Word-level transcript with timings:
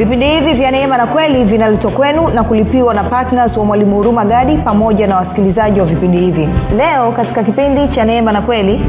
vipindi 0.00 0.26
hivi 0.26 0.52
vya 0.52 0.70
neema 0.70 0.96
na 0.96 1.06
kweli 1.06 1.44
vinaletwa 1.44 1.90
kwenu 1.90 2.28
na 2.28 2.44
kulipiwa 2.44 2.94
na 2.94 3.04
ptns 3.04 3.56
wa 3.56 3.64
mwalimu 3.64 3.96
huruma 3.96 4.24
gadi 4.24 4.56
pamoja 4.56 5.06
na 5.06 5.16
wasikilizaji 5.16 5.80
wa 5.80 5.86
vipindi 5.86 6.18
hivi. 6.18 6.48
Leo 6.76 7.12
katika 7.12 7.42
kipindi 7.44 7.88
cha 7.94 8.04
neema 8.04 8.32
na 8.32 8.42
kweli 8.42 8.80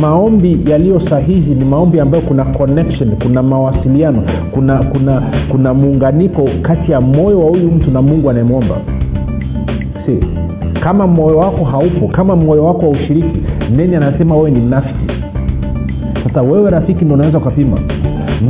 maombi 0.00 0.60
yaliyo 0.70 1.00
sahihi 1.10 1.54
ni 1.54 1.64
maombi 1.64 2.00
ambayo 2.00 2.22
kuna 2.22 2.44
connection 2.44 3.16
kuna 3.16 3.42
mawasiliano 3.42 4.22
kuna 4.50 4.76
kuna 4.78 5.22
kuna 5.50 5.74
muunganiko 5.74 6.48
kati 6.62 6.92
ya 6.92 7.00
moyo 7.00 7.40
wa 7.40 7.48
huyu 7.50 7.70
mtu 7.70 7.90
na 7.90 8.02
mungu 8.02 8.30
anayemwomba. 8.30 8.76
Si 10.06 10.24
kama 10.80 11.06
moyo 11.06 11.38
wako 11.38 11.64
haupo 11.64 12.08
kama 12.08 12.36
moyo 12.36 12.64
wako 12.64 12.80
haushiriki 12.80 13.42
neni 13.76 13.96
anasema 13.96 14.36
wewe 14.36 14.50
ni 14.50 14.60
mnafiki 14.60 15.06
sasa 16.24 16.42
wewe 16.42 16.70
rafiki 16.70 17.04
ndo 17.04 17.14
unaweza 17.14 17.38
ukapima 17.38 17.78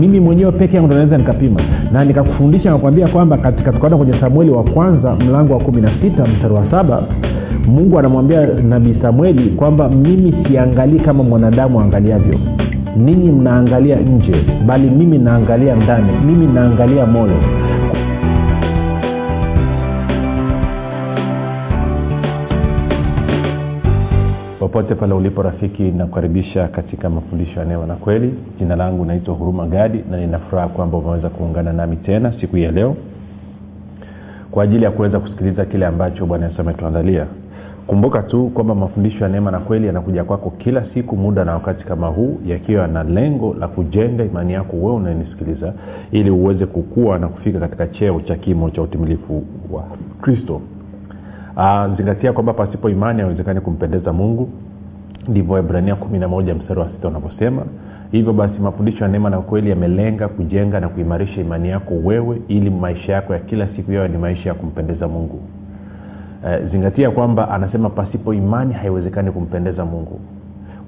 mimi 0.00 0.20
mwenyewe 0.20 0.52
peke 0.52 0.76
yangu 0.76 0.88
naweza 0.94 1.18
nikapima. 1.18 1.60
Na 1.92 2.04
nikakufundisha 2.04 2.70
nakwambia 2.70 3.08
kwamba 3.08 3.38
katika 3.38 3.72
tukaenda 3.72 3.96
kwenye 3.96 4.20
samueli 4.20 4.50
wa 4.50 4.62
kwanza 4.64 5.14
mlango 5.16 5.52
wa 5.54 5.60
kumi 5.60 5.80
na 5.80 5.90
sita 6.02 6.24
mstari 6.26 6.54
wa 6.54 6.70
saba 6.70 7.02
mungu 7.66 7.98
anamwambia 7.98 8.46
nabii 8.46 8.94
samueli 9.02 9.50
kwamba 9.50 9.88
mimi 9.88 10.34
siangalii 10.48 10.98
kama 11.00 11.24
mwanadamu 11.24 11.80
aangaliavyo. 11.80 12.38
Ninyi 12.96 13.32
mnaangalia 13.32 13.96
nje 13.96 14.34
bali 14.66 14.90
mimi 14.90 15.18
naangalia 15.18 15.74
ndani. 15.76 16.06
Mimi 16.26 16.46
naangalia 16.46 17.06
moyo 17.06 17.36
popote 24.68 24.94
pale 24.94 25.14
ulipo 25.14 25.42
rafiki 25.42 25.82
nakukaribisha 25.82 26.68
katika 26.68 27.10
mafundisho 27.10 27.60
ya 27.60 27.66
neema 27.66 27.86
na 27.86 27.94
kweli. 27.94 28.34
Jina 28.58 28.76
langu 28.76 29.04
naitwa 29.04 29.34
huruma 29.34 29.66
gadi 29.66 30.04
na 30.10 30.16
ninafuraha 30.20 30.68
kwamba 30.68 30.98
umeweza 30.98 31.28
kuungana 31.28 31.72
nami 31.72 31.96
tena 31.96 32.32
siku 32.40 32.56
hii 32.56 32.62
ya 32.62 32.70
leo 32.72 32.96
kwa 34.50 34.64
ajili 34.64 34.84
ya 34.84 34.90
kuweza 34.90 35.20
kusikiliza 35.20 35.64
kile 35.64 35.86
ambacho 35.86 36.26
bwana 36.26 36.46
yesu 36.46 36.60
ametuandalia. 36.60 37.26
Kumbuka 37.86 38.22
tu 38.22 38.50
kwamba 38.54 38.74
mafundisho 38.74 39.24
ya 39.24 39.28
neema 39.30 39.50
na 39.50 39.58
kweli 39.58 39.86
yanakuja 39.86 40.24
kwako 40.24 40.50
kila 40.50 40.84
siku 40.94 41.16
muda 41.16 41.44
na 41.44 41.52
wakati 41.54 41.84
kama 41.84 42.06
huu 42.06 42.38
yakiwa 42.46 42.86
na 42.86 43.02
lengo 43.02 43.54
la 43.60 43.68
kujenga 43.68 44.24
imani 44.24 44.52
yako 44.52 44.76
wewe 44.76 44.92
unayenisikiliza 44.94 45.72
ili 46.10 46.30
uweze 46.30 46.66
kukua 46.66 47.18
na 47.18 47.28
kufika 47.28 47.60
katika 47.60 47.86
cheo 47.86 48.20
cha 48.20 48.36
kimo 48.36 48.70
cha 48.70 48.82
utimilifu 48.82 49.44
wa 49.72 49.84
kristo 50.20 50.60
zingatia 51.96 52.32
kwamba 52.32 52.52
pasipo 52.52 52.90
imani 52.90 53.20
haiwezekani 53.20 53.60
kumpendeza 53.60 54.12
mungu. 54.12 54.48
Ndivyo 55.28 55.58
ibrania 55.58 55.94
kumi 55.96 56.18
na 56.18 56.28
moja 56.28 56.54
mstari 56.54 56.80
wa 56.80 56.88
sita 56.90 57.08
unavyosema. 57.08 57.62
Hivyo 58.10 58.32
basi 58.32 58.58
mafundisho 58.60 59.04
ya 59.04 59.10
neema 59.10 59.30
na 59.30 59.38
kweli 59.38 59.70
yamelenga 59.70 60.28
kujenga 60.28 60.80
na 60.80 60.88
kuimarisha 60.88 61.40
imani 61.40 61.68
yako 61.68 61.94
wewe 61.94 62.42
ili 62.48 62.70
maisha 62.70 63.12
yako 63.12 63.32
ya 63.32 63.38
kila 63.38 63.66
siku 63.76 63.92
yawe 63.92 64.08
ni 64.08 64.18
maisha 64.18 64.48
ya 64.48 64.54
kumpendeza 64.54 65.08
mungu. 65.08 65.40
E, 66.48 66.66
zingatia 66.72 67.10
kwamba 67.10 67.50
anasema 67.50 67.90
pasipo 67.90 68.34
imani 68.34 68.74
haiwezekani 68.74 69.30
kumpendeza 69.30 69.84
mungu. 69.84 70.20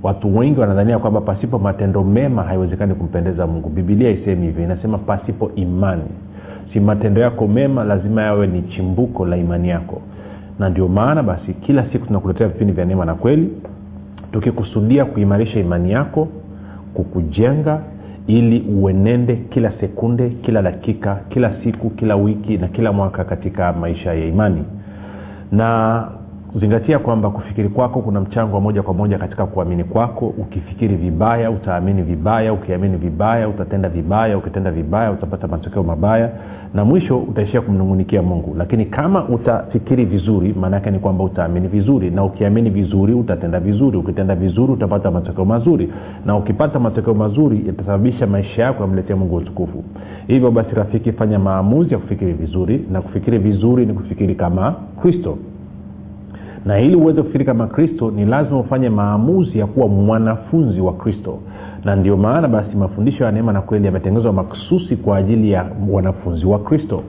Watu 0.03 0.37
wengi 0.39 0.61
wanadhania 0.61 0.99
kwamba 0.99 1.21
pasipo 1.21 1.59
matendo 1.59 2.05
mema 2.05 2.43
haiwezekani 2.43 2.95
kumpendeza 2.95 3.47
mungu. 3.47 3.69
Bibilia 3.69 4.11
isemi 4.11 4.47
hivyo 4.47 4.65
inasema 4.65 4.99
pasipo 4.99 5.51
imani. 5.55 6.03
Si 6.73 6.81
matendo 6.81 7.21
yako 7.21 7.49
mema 7.49 7.85
lazima 7.85 8.23
yawe 8.23 8.47
ni 8.47 8.63
chimbuko 8.63 9.27
la 9.27 9.37
imani 9.37 9.69
yako 9.69 10.03
na 10.61 10.69
ndio 10.69 10.89
maana 10.89 11.23
basi 11.23 11.53
kila 11.55 11.85
siku 11.93 12.07
tunakuletea 12.07 12.49
vipindi 12.49 12.73
vya 12.73 12.85
neema 12.85 13.05
na 13.05 13.15
kweli 13.15 13.51
tukikusudia 14.33 15.05
kuimarisha 15.05 15.61
imani 15.61 15.93
yako 15.93 16.29
kukujenga 16.95 17.81
ili 18.27 18.61
uenende 18.61 19.37
kila 19.37 19.73
sekunde 19.81 20.31
kila 20.31 20.63
dakika 20.63 21.15
kila 21.29 21.53
siku 21.65 21.91
kila 21.91 22.17
wiki 22.17 22.59
na 22.59 22.69
kila 22.69 22.93
mwaka 22.93 23.25
katika 23.25 23.73
maisha 23.73 24.15
ya 24.15 24.27
imani. 24.27 24.65
Na 25.53 26.09
zingatia 26.55 26.99
kwamba 26.99 27.31
kufikiri 27.31 27.69
kwako 27.69 28.01
kuna 28.01 28.21
mchango 28.21 28.55
wa 28.55 28.61
moja 28.61 28.83
kwa 28.83 28.95
moja 28.95 29.19
katika 29.19 29.47
kuamini 29.47 29.85
kwako. 29.85 30.27
Ukifikiri 30.39 30.97
vibaya 30.97 31.51
utaamini 31.51 32.03
vibaya 32.03 32.53
ukiamini 32.53 32.97
vibaya 32.97 33.49
utatenda 33.49 33.89
vibaya 33.89 34.39
ukitenda 34.39 34.71
vibaya 34.71 35.11
utapata 35.11 35.49
matokeo 35.49 35.83
mabaya 35.83 36.31
na 36.75 36.85
mwisho 36.85 37.19
utaishia 37.19 37.61
kumnungunikia 37.61 38.23
mungu. 38.23 38.55
Lakini 38.59 38.87
kama 38.87 39.29
utafikiri 39.29 40.05
vizuri 40.05 40.53
maanaake 40.61 40.91
ni 40.91 40.99
kwamba 40.99 41.25
utaamini 41.25 41.69
vizuri 41.69 42.11
na 42.11 42.25
ukiamini 42.25 42.71
vizuri 42.71 43.15
utatenda 43.15 43.61
vizuri 43.61 43.97
ukitenda 43.97 44.35
vizuri 44.35 44.73
utapata 44.73 45.11
matokeo 45.11 45.45
mazuri 45.45 45.93
na 46.27 46.37
ukipata 46.37 46.79
matokeo 46.79 47.15
mazuri 47.15 47.63
yatasababisha 47.67 48.27
maisha 48.27 48.63
yako 48.63 48.83
yamletea 48.83 49.17
mungu 49.17 49.37
utukufu. 49.37 49.85
Hivyo 50.27 50.51
basi 50.51 50.75
rafiki 50.75 51.13
fanya 51.13 51.39
maamuzi 51.39 51.93
ya 51.93 51.99
kufikiri 51.99 52.33
vizuri 52.33 52.87
na 52.91 53.03
kufikiri 53.03 53.39
vizuri 53.39 53.87
ni 53.87 53.93
kufikiri 53.95 54.35
kama 54.35 54.75
kristo 55.03 55.39
na 56.65 56.81
ili 56.81 56.97
uweze 56.97 57.21
kufikiri 57.23 57.45
kama 57.45 57.67
kristo 57.67 58.11
ni 58.11 58.25
lazima 58.25 58.61
ufanye 58.61 58.89
maamuzi 58.89 59.59
ya 59.59 59.67
kuwa 59.67 59.89
mwanafunzi 59.89 60.81
wa 60.81 60.93
kristo. 60.93 61.39
Na 61.85 61.97
ndio 61.97 62.17
maana 62.17 62.49
basi 62.49 62.77
mafundisho 62.77 63.25
ya 63.25 63.33
neema 63.33 63.53
na 63.53 63.61
kweli 63.61 63.87
yametengenezwa 63.87 64.33
maksusi 64.33 64.97
kwa 64.97 65.17
ajili 65.17 65.53
ya 65.53 65.67
wanafunzi 65.91 66.47
wa 66.47 66.59
kristo. 66.59 67.03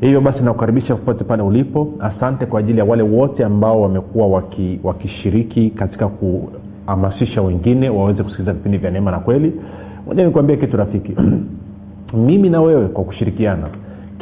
Hivyo 0.00 0.20
basi 0.20 0.40
nakukaribisha 0.42 0.94
popote 0.94 1.24
pale 1.24 1.42
ulipo. 1.42 1.88
Asante 2.00 2.46
kwa 2.46 2.60
ajili 2.60 2.78
ya 2.78 2.84
wale 2.84 3.02
wote 3.02 3.44
ambao 3.44 3.82
wamekuwa 3.82 4.26
waki, 4.26 4.80
wakishiriki 4.82 5.70
katika 5.70 6.08
kuhamasisha 6.08 7.42
wengine 7.42 7.88
waweze 7.90 8.22
kusikiliza 8.22 8.52
vipindi 8.52 8.78
vya 8.78 8.90
neema 8.90 9.10
na 9.10 9.18
kweli. 9.18 9.52
Moja 10.06 10.24
nikuambia 10.24 10.56
kitu 10.56 10.76
rafiki. 10.76 11.16
Mimi 12.26 12.50
na 12.50 12.60
wewe 12.60 12.88
kwa 12.88 13.04
kushirikiana 13.04 13.68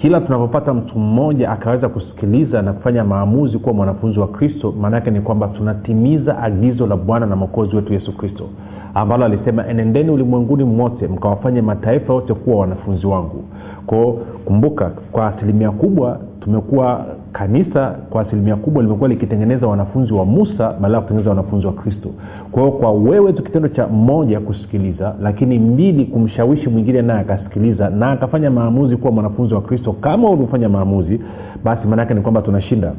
kila 0.02 0.20
tunapopata 0.20 0.74
mtu 0.74 0.98
mmoja 0.98 1.50
akaweza 1.50 1.88
kusikiliza 1.88 2.62
na 2.62 2.72
kufanya 2.72 3.04
maamuzi 3.04 3.58
kuwa 3.58 3.74
mwanafunzi 3.74 4.20
wa 4.20 4.28
kristo 4.28 4.74
maanaake 4.80 5.10
ni 5.10 5.20
kwamba 5.20 5.48
tunatimiza 5.48 6.38
agizo 6.38 6.86
la 6.86 6.96
bwana 6.96 7.26
na 7.26 7.36
mwokozi 7.36 7.76
wetu 7.76 7.92
yesu 7.92 8.16
kristo 8.16 8.48
ambalo 8.94 9.24
alisema 9.24 9.66
enendeni 9.66 10.10
ulimwenguni 10.10 10.64
mwote 10.64 11.08
mkawafanye 11.08 11.60
mataifa 11.62 12.12
yote 12.12 12.34
kuwa 12.34 12.56
wanafunzi 12.60 13.06
wangu. 13.06 13.44
Kwao 13.86 14.12
kumbuka 14.44 14.90
kwa 15.12 15.26
asilimia 15.26 15.70
kubwa 15.70 16.18
tumekuwa 16.40 17.06
kanisa 17.32 17.90
kwa 18.10 18.22
asilimia 18.22 18.56
kubwa 18.56 18.82
limekuwa 18.82 19.08
likitengeneza 19.08 19.66
wanafunzi 19.66 20.12
wa 20.12 20.24
musa 20.24 20.72
badala 20.72 20.94
ya 20.94 21.00
kutengeneza 21.00 21.30
wanafunzi 21.30 21.66
wa 21.66 21.72
kristo. 21.72 22.08
Kwa 22.52 22.62
hiyo 22.62 22.74
kwa 22.74 22.92
wewe 22.92 23.32
tu 23.32 23.42
kitendo 23.42 23.68
cha 23.68 23.86
moja 23.86 24.40
kusikiliza 24.40 25.14
lakini 25.20 25.58
mbili 25.58 26.04
kumshawishi 26.04 26.68
mwingine 26.68 27.02
naye 27.02 27.20
akasikiliza 27.20 27.90
na 27.90 28.10
akafanya 28.10 28.50
maamuzi 28.50 28.96
kuwa 28.96 29.12
mwanafunzi 29.12 29.54
wa 29.54 29.60
kristo 29.62 29.92
kama 29.92 30.28
ulivyofanya 30.28 30.68
maamuzi 30.68 31.20
basi 31.64 31.86
maanaake 31.86 32.14
ni 32.14 32.20
kwamba 32.20 32.42
tunashinda 32.42 32.92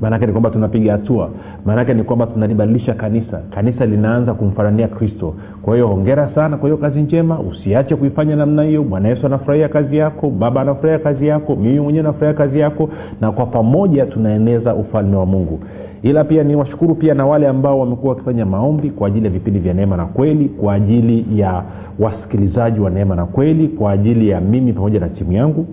maanake 0.00 0.26
ni 0.26 0.32
kwamba 0.32 0.50
tunapiga 0.50 0.92
hatua. 0.92 1.30
Maanake 1.66 1.94
ni 1.94 2.02
kwamba 2.02 2.26
tunalibadilisha 2.26 2.94
kanisa. 2.94 3.40
Kanisa 3.54 3.86
linaanza 3.86 4.34
kumfanania 4.34 4.88
kristo. 4.88 5.34
Kwa 5.62 5.74
hiyo 5.74 5.86
hongera 5.88 6.30
sana 6.34 6.56
kwa 6.56 6.68
hiyo 6.68 6.76
kazi 6.76 7.00
njema. 7.02 7.40
Usiache 7.40 7.96
kuifanya 7.96 8.36
namna 8.36 8.62
hiyo. 8.62 8.82
Bwana 8.82 9.08
yesu 9.08 9.26
anafurahia 9.26 9.68
kazi 9.68 9.96
yako. 9.96 10.30
Baba 10.30 10.60
anafurahia 10.60 10.98
kazi 10.98 11.26
yako. 11.26 11.56
Mimi 11.56 11.80
mwenyewe 11.80 12.02
nafurahia 12.02 12.38
kazi 12.38 12.58
yako. 12.58 12.88
Na 13.20 13.32
kwa 13.32 13.46
pamoja 13.46 14.06
tunaeneza 14.06 14.74
ufalme 14.74 15.16
wa 15.16 15.26
mungu. 15.26 15.60
Ila 16.02 16.24
pia 16.24 16.44
niwashukuru 16.44 16.94
pia 16.94 17.14
na 17.14 17.26
wale 17.26 17.48
ambao 17.48 17.80
wamekuwa 17.80 18.12
wakifanya 18.12 18.46
maombi 18.46 18.90
kwa 18.90 19.08
ajili 19.08 19.24
ya 19.24 19.30
vipindi 19.32 19.60
vya 19.60 19.74
neema 19.74 19.96
na 19.96 20.06
kweli 20.06 20.48
kwa 20.48 20.74
ajili 20.74 21.40
ya 21.40 21.62
wasikilizaji 21.98 22.80
wa 22.80 22.90
neema 22.90 23.16
na 23.16 23.26
kweli 23.26 23.68
kwa 23.68 23.92
ajili 23.92 24.28
ya 24.28 24.40
mimi 24.40 24.72
pamoja 24.72 25.00
na 25.00 25.08
timu 25.08 25.32
yangu 25.32 25.66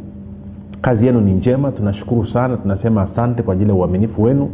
kazi 0.82 1.06
yenu 1.06 1.22
ni 1.22 1.34
njema 1.34 1.72
tunashukuru 1.72 2.28
sana 2.28 2.58
tunasema 2.58 3.02
asante 3.02 3.44
kwa 3.44 3.54
ajili 3.54 3.70
ya 3.70 3.76
uaminifu 3.76 4.24
wenu. 4.24 4.50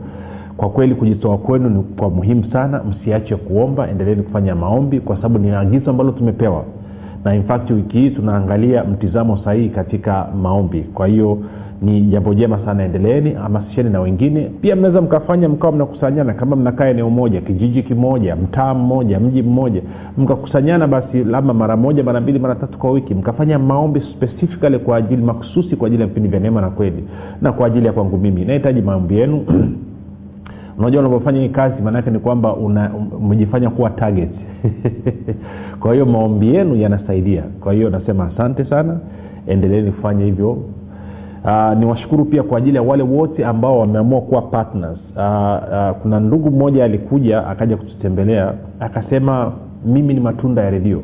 Kwa 0.58 0.70
kweli 0.70 0.96
kujitoa 0.96 1.38
kwenu 1.38 1.70
ni 1.70 1.84
kwa 1.84 2.10
muhimu 2.10 2.46
sana 2.52 2.84
msiache 2.84 3.36
kuomba 3.36 3.90
endeleeni 3.90 4.24
kufanya 4.24 4.56
maombi 4.56 5.00
kwa 5.00 5.16
sababu 5.16 5.40
ni 5.40 5.52
agizo 5.52 5.92
ambalo 5.92 6.12
tumepewa 6.12 6.66
na 7.26 7.36
in 7.36 7.44
wiki 7.76 7.98
hii 7.98 8.10
tunaangalia 8.10 8.84
mtizamo 8.84 9.38
sahihi 9.44 9.70
katika 9.70 10.28
maombi. 10.42 10.82
Kwa 10.94 11.08
hiyo 11.08 11.38
ni 11.82 12.02
jambo 12.02 12.34
jema 12.34 12.60
sana 12.66 12.84
endeleeni 12.84 13.34
hamasisheni 13.34 13.90
na 13.90 14.00
wengine. 14.02 14.52
Pia 14.62 14.76
mnaweza 14.76 15.02
mkafanya 15.02 15.50
mkawa 15.50 15.74
mnakusanyana 15.74 16.34
kama 16.34 16.56
mnakaa 16.56 16.86
eneo 16.88 17.10
moja 17.10 17.42
kijiji 17.42 17.84
kimoja 17.84 18.36
mtaa 18.36 18.74
mmoja 18.74 19.20
mji 19.20 19.44
mmoja 19.44 19.82
mkakusanyana 20.18 20.88
basi 20.88 21.24
labda 21.24 21.54
mara 21.54 21.78
moja 21.78 22.04
mara 22.04 22.22
mbili 22.22 22.40
mara 22.40 22.56
tatu 22.56 22.78
kwa 22.78 22.92
wiki 22.92 23.16
mkafanya 23.16 23.60
maombi 23.60 24.02
specifically 24.02 24.80
kwa 24.80 24.98
ajili 24.98 25.22
makususi 25.24 25.76
kwa 25.76 25.88
ajili 25.88 26.02
ya 26.02 26.08
vipindi 26.08 26.30
vya 26.30 26.40
neema 26.40 26.62
na 26.62 26.70
kweli 26.70 27.04
na 27.42 27.52
kwa 27.52 27.68
ajili 27.68 27.86
ya 27.86 27.94
kwangu 27.94 28.18
mimi. 28.18 28.46
Nahitaji 28.46 28.82
maombi 28.82 29.18
yenu. 29.20 29.46
Unajua 30.78 31.00
unavyofanya 31.00 31.42
hii 31.42 31.50
kazi 31.50 31.82
maanaake 31.82 32.10
ni 32.12 32.20
kwamba 32.20 32.54
umejifanya 33.20 33.70
kuwa 33.70 33.90
target 33.90 34.30
kwa 35.84 35.94
hiyo 35.94 36.06
maombi 36.06 36.56
yenu 36.56 36.76
yanasaidia. 36.76 37.44
Kwa 37.60 37.74
hiyo 37.74 37.90
nasema 37.90 38.28
asante 38.34 38.66
sana. 38.66 38.98
Endeleeni 39.48 39.92
kufanya 39.92 40.26
hivyo. 40.26 40.52
Uh, 40.52 41.78
ni 41.80 41.86
washukuru 41.86 42.26
pia 42.26 42.44
kwa 42.44 42.58
ajili 42.58 42.76
ya 42.76 42.82
wale 42.84 43.04
wote 43.04 43.46
ambao 43.46 43.80
wameamua 43.80 44.22
kuwa 44.22 44.42
partners. 44.42 44.98
Uh, 45.16 45.22
uh, 45.22 45.98
kuna 46.02 46.20
ndugu 46.20 46.52
mmoja 46.52 46.84
alikuja 46.86 47.48
akaja 47.48 47.78
kututembelea 47.78 48.54
akasema 48.80 49.52
mimi 49.86 50.14
ni 50.14 50.20
matunda 50.20 50.62
ya 50.62 50.70
redio. 50.70 51.02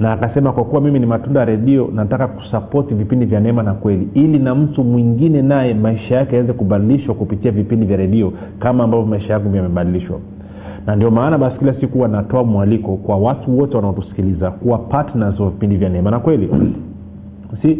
Na 0.00 0.12
akasema 0.12 0.52
kwa 0.52 0.64
kuwa 0.64 0.80
mimi 0.80 0.98
ni 0.98 1.06
matunda 1.06 1.40
ya 1.40 1.46
redio 1.46 1.90
nataka 1.94 2.28
kusapoti 2.28 2.94
vipindi 2.94 3.26
vya 3.26 3.40
neema 3.40 3.62
na 3.62 3.74
kweli 3.74 4.08
ili 4.14 4.38
na 4.38 4.54
mtu 4.54 4.84
mwingine 4.84 5.42
naye 5.42 5.74
maisha 5.74 6.14
yake 6.16 6.34
yaweze 6.36 6.52
kubadilishwa 6.52 7.14
kupitia 7.14 7.50
vipindi 7.50 7.86
vya 7.86 7.96
redio 7.96 8.32
kama 8.58 8.84
ambavyo 8.84 9.06
maisha 9.06 9.32
yangu 9.32 9.56
yamebadilishwa 9.56 10.18
na 10.86 10.96
ndio 10.96 11.10
maana 11.10 11.38
basi 11.38 11.58
kila 11.58 11.74
siku 11.80 12.00
wanatoa 12.00 12.44
mwaliko 12.44 12.96
kwa 12.96 13.16
watu 13.16 13.58
wote 13.58 13.76
wanaotusikiliza 13.76 14.50
kuwa 14.50 14.78
partners 14.78 15.40
wa 15.40 15.50
vipindi 15.50 15.76
vya 15.76 15.88
neema. 15.88 16.10
Na 16.10 16.18
kweli 16.18 16.50
si 17.62 17.78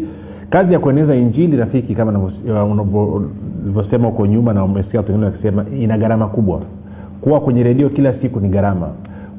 kazi 0.49 0.73
ya 0.73 0.79
kueneza 0.79 1.15
injili 1.15 1.57
rafiki 1.57 1.95
kama 1.95 2.31
ulivyosema 3.63 4.07
huko 4.07 4.25
nyuma 4.25 4.53
na 4.53 4.63
umesikia 4.63 4.99
wengine 5.01 5.25
wakisema 5.25 5.65
ina 5.79 5.97
gharama 5.97 6.27
kubwa. 6.27 6.61
Kuwa 7.21 7.39
kwenye 7.39 7.63
redio 7.63 7.89
kila 7.89 8.13
siku 8.21 8.39
ni 8.39 8.49
gharama 8.49 8.89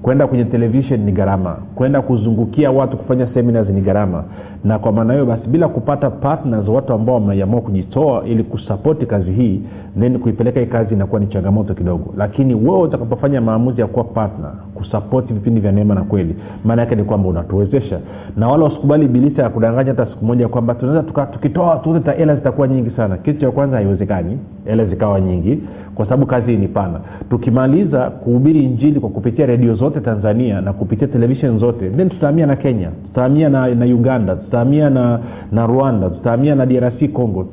kwenda 0.02 0.26
kwenye 0.26 0.44
televishen 0.44 1.04
ni 1.04 1.12
gharama. 1.12 1.56
Kwenda 1.74 2.02
kuzungukia 2.02 2.70
watu 2.70 2.96
kufanya 2.96 3.26
seminars 3.34 3.68
ni 3.68 3.80
gharama. 3.80 4.24
Na 4.64 4.78
kwa 4.78 4.92
maana 4.92 5.12
hiyo 5.12 5.26
basi 5.26 5.48
bila 5.48 5.68
kupata 5.68 6.10
partners 6.10 6.68
watu 6.68 6.92
ambao 6.92 7.14
wameamua 7.14 7.60
kujitoa 7.60 8.24
ili 8.24 8.42
kusapoti 8.44 9.06
kazi 9.06 9.32
hii 9.32 9.60
then 10.00 10.18
kuipeleka 10.18 10.60
hii 10.60 10.66
kazi 10.66 10.94
inakuwa 10.94 11.20
ni 11.20 11.26
changamoto 11.26 11.74
kidogo. 11.74 12.14
Lakini 12.16 12.54
wewe 12.54 12.80
utakapofanya 12.80 13.40
maamuzi 13.40 13.80
ya 13.80 13.86
kuwa 13.86 14.04
partner 14.04 14.50
kusapoti 14.74 15.32
vipindi 15.32 15.60
vya 15.60 15.72
neema 15.72 15.94
na 15.94 16.02
kweli 16.02 16.36
maana 16.64 16.82
yake 16.82 16.94
ni 16.94 17.04
kwamba 17.04 17.28
unatuwezesha. 17.28 18.00
Na 18.36 18.48
wala 18.48 18.64
usikubali 18.64 19.08
bilisa 19.08 19.42
ya 19.42 19.48
kudanganya 19.50 19.90
hata 19.90 20.06
siku 20.06 20.24
moja 20.24 20.48
kwamba 20.48 20.74
tunaweza 20.74 21.26
tukitoa 21.32 21.76
tuta 21.76 22.12
hela 22.12 22.34
zitakuwa 22.36 22.68
nyingi 22.68 22.90
sana. 22.90 23.16
Kitu 23.16 23.40
cha 23.40 23.50
kwanza 23.50 23.76
haiwezekani 23.76 24.38
hela 24.68 24.84
zikawa 24.84 25.20
nyingi. 25.20 25.58
Kwa 25.94 26.04
sababu 26.04 26.26
kazi 26.26 26.56
ni 26.56 26.68
pana. 26.68 27.00
Tukimaliza 27.30 28.10
kuhubiri 28.10 28.60
injili 28.64 29.00
kwa 29.00 29.10
kupitia 29.10 29.46
redio 29.46 29.74
zote 29.74 30.00
tanzania 30.00 30.60
na 30.60 30.72
kupitia 30.72 31.08
televishen 31.08 31.58
zote 31.58 31.90
then 31.90 32.08
tutahamia 32.08 32.46
na 32.46 32.56
kenya 32.56 32.90
tutahamia 33.06 33.48
na, 33.48 33.74
na 33.74 33.84
uganda 33.84 34.36
tutahamia 34.36 34.90
na, 34.90 35.20
na 35.52 35.66
rwanda 35.66 36.10
tutahamia 36.10 36.54
na 36.54 36.66
drc 36.66 37.12
congo. 37.12 37.46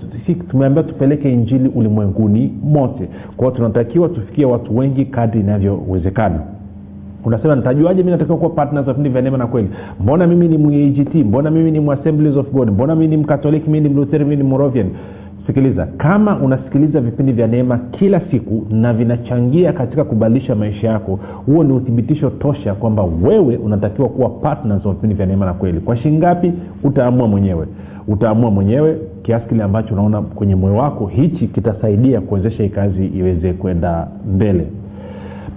Tumeambia 0.52 0.84
tupeleke 0.84 1.34
injili 1.34 1.70
ulimwenguni 1.76 2.54
mote. 2.64 3.10
Kwao 3.38 3.52
tunatakiwa 3.52 4.10
tufikie 4.10 4.46
watu 4.46 4.78
wengi 4.78 5.06
kadri 5.06 5.40
inavyowezekana. 5.40 6.40
Unasema 7.26 7.56
nitajuaje 7.56 8.04
mi 8.04 8.12
natakiwa 8.12 8.38
kuwa 8.38 8.50
partners 8.50 8.88
of 8.88 8.98
vya 8.98 9.22
neema 9.22 9.38
na 9.38 9.48
kweli? 9.48 9.70
Mbona 10.00 10.28
mimi 10.28 10.48
ni 10.48 10.58
magt 10.58 11.16
mbona 11.16 11.52
mimi 11.52 11.72
ni 11.72 11.92
assemblies 11.92 12.36
of 12.38 12.52
god? 12.52 12.70
Mbona 12.70 12.96
mimi 12.96 13.08
ni 13.08 13.18
mkatoliki? 13.18 13.70
Mimi 13.70 13.90
ni 13.90 13.96
mlutheri? 13.96 14.24
Mimi 14.24 14.36
ni 14.36 14.44
moravian 14.44 14.90
sikiliza 15.48 15.86
kama 15.98 16.40
unasikiliza 16.40 17.02
vipindi 17.02 17.32
vya 17.32 17.48
neema 17.48 17.78
kila 17.78 18.22
siku 18.32 18.66
na 18.70 18.94
vinachangia 18.94 19.74
katika 19.74 20.04
kubadilisha 20.04 20.56
maisha 20.56 20.88
yako 20.88 21.20
huo 21.46 21.64
ni 21.64 21.74
uthibitisho 21.74 22.30
tosha 22.30 22.74
kwamba 22.74 23.04
wewe 23.04 23.58
unatakiwa 23.58 24.10
kuwa 24.10 24.30
partners 24.30 24.86
wa 24.86 24.94
vipindi 24.94 25.16
vya 25.16 25.26
neema 25.26 25.46
na 25.46 25.54
kweli. 25.54 25.80
Kwa 25.80 25.98
shingapi 25.98 26.54
utaamua 26.84 27.28
mwenyewe. 27.28 27.68
Utaamua 28.08 28.52
mwenyewe 28.52 28.98
kiasi 29.24 29.48
kile 29.48 29.64
ambacho 29.64 29.94
unaona 29.94 30.22
kwenye 30.22 30.56
moyo 30.56 30.76
wako 30.76 31.08
hichi 31.08 31.48
kitasaidia 31.48 32.22
kuwezesha 32.22 32.64
hii 32.64 32.70
kazi 32.70 33.06
iweze 33.06 33.54
kwenda 33.54 34.08
mbele. 34.36 34.68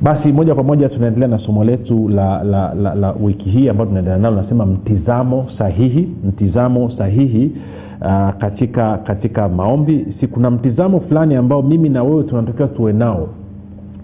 Basi 0.02 0.32
moja 0.32 0.54
kwa 0.54 0.64
moja 0.64 0.88
tunaendelea 0.88 1.28
na 1.28 1.38
somo 1.38 1.64
letu 1.64 2.08
la, 2.08 2.44
la, 2.44 2.74
la, 2.74 2.94
la 2.94 3.14
wiki 3.22 3.50
hii 3.50 3.68
ambayo 3.68 3.86
tunaendelea 3.88 4.18
nalo. 4.18 4.42
Nasema 4.42 4.66
mtizamo 4.66 5.46
sahihi 5.58 6.08
mtizamo 6.24 6.90
sahihi 6.98 7.52
uh, 8.00 8.30
katika 8.38 8.98
katika 8.98 9.48
maombi. 9.48 10.06
Si 10.20 10.26
kuna 10.26 10.50
mtizamo 10.50 11.00
fulani 11.00 11.34
ambao 11.34 11.62
mimi 11.62 11.88
na 11.88 12.02
wewe 12.02 12.22
tunatakiwa 12.22 12.68
tuwe 12.68 12.92
nao. 12.92 13.28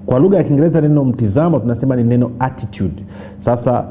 Kwa 0.07 0.19
lugha 0.19 0.37
ya 0.37 0.45
kiingereza 0.45 0.81
neno 0.81 1.05
mtizamo 1.05 1.59
tunasema 1.61 1.97
ni 1.97 2.05
neno 2.05 2.31
attitude. 2.39 3.03
Sasa 3.45 3.85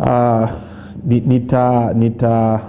uh, 0.00 0.48
nita 1.26 1.92
nita 1.94 2.60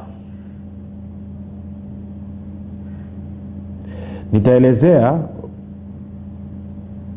nitaelezea 4.32 5.20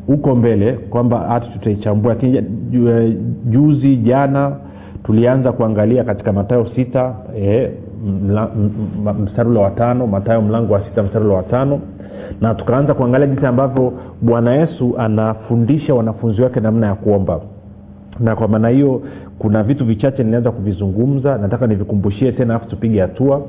huko 0.07 0.35
mbele 0.35 0.73
kwamba 0.73 1.19
hati 1.19 1.49
tutaichambua. 1.49 2.13
Lakini 2.13 2.41
juzi 3.49 3.97
jana 3.97 4.55
tulianza 5.03 5.51
kuangalia 5.51 6.03
katika 6.03 6.33
matayo 6.33 6.67
sita 6.75 7.15
eh, 7.37 7.71
mstari 9.19 9.49
wa 9.49 9.69
tano 9.71 10.07
matayo 10.07 10.41
mlango 10.41 10.73
wa 10.73 10.83
sita 10.85 11.03
mstari 11.03 11.25
wa 11.27 11.43
tano. 11.43 11.79
Na 12.41 12.55
tukaanza 12.55 12.93
kuangalia 12.93 13.27
jinsi 13.27 13.45
ambavyo 13.45 13.93
bwana 14.21 14.53
yesu 14.55 14.95
anafundisha 14.97 15.93
wanafunzi 15.95 16.41
wake 16.41 16.59
namna 16.59 16.87
ya 16.87 16.95
kuomba. 16.95 17.39
Na 18.19 18.35
kwa 18.35 18.47
maana 18.47 18.69
hiyo 18.69 19.01
kuna 19.39 19.63
vitu 19.63 19.85
vichache 19.85 20.23
ninaanza 20.23 20.51
kuvizungumza 20.51 21.37
nataka 21.37 21.67
nivikumbushie 21.67 22.31
tena 22.31 22.55
afu 22.55 22.69
tupige 22.69 23.01
hatua 23.01 23.41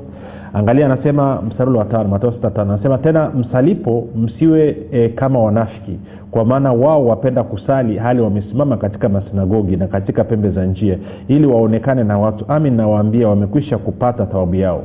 angalia 0.53 0.85
anasema 0.85 1.41
msarulo 1.41 1.79
wa 1.79 1.85
tano 1.85 2.09
matao 2.09 2.31
sita 2.31 2.49
tano 2.51 2.73
anasema 2.73 2.97
tena 2.97 3.29
msalipo 3.29 4.07
msiwe 4.15 4.77
e, 4.91 5.09
kama 5.09 5.39
wanafiki 5.39 5.99
kwa 6.31 6.45
maana 6.45 6.73
wao 6.73 7.05
wapenda 7.05 7.43
kusali 7.43 7.97
hali 7.97 8.21
wamesimama 8.21 8.77
katika 8.77 9.09
masinagogi 9.09 9.77
na 9.77 9.87
katika 9.87 10.23
pembe 10.23 10.49
za 10.49 10.65
njia 10.65 10.97
ili 11.27 11.45
waonekane 11.47 12.03
na 12.03 12.17
watu. 12.17 12.45
Amin 12.47 12.73
nawaambia 12.75 13.27
wamekwisha 13.27 13.77
kupata 13.77 14.25
thawabu 14.25 14.55
yao. 14.55 14.83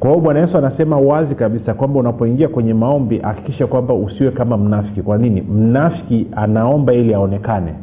Kwa 0.00 0.10
hiyo 0.10 0.22
bwana 0.22 0.40
yesu 0.40 0.58
anasema 0.58 0.96
wazi 0.98 1.34
kabisa 1.34 1.74
kwamba 1.74 2.00
unapoingia 2.00 2.48
kwenye 2.48 2.74
maombi 2.74 3.18
hakikisha 3.18 3.66
kwamba 3.66 3.94
usiwe 3.94 4.30
kama 4.30 4.56
mnafiki. 4.56 5.02
Kwa 5.02 5.18
nini? 5.18 5.40
Mnafiki 5.40 6.26
anaomba 6.36 6.92
ili 6.92 7.14
aonekane. 7.14 7.74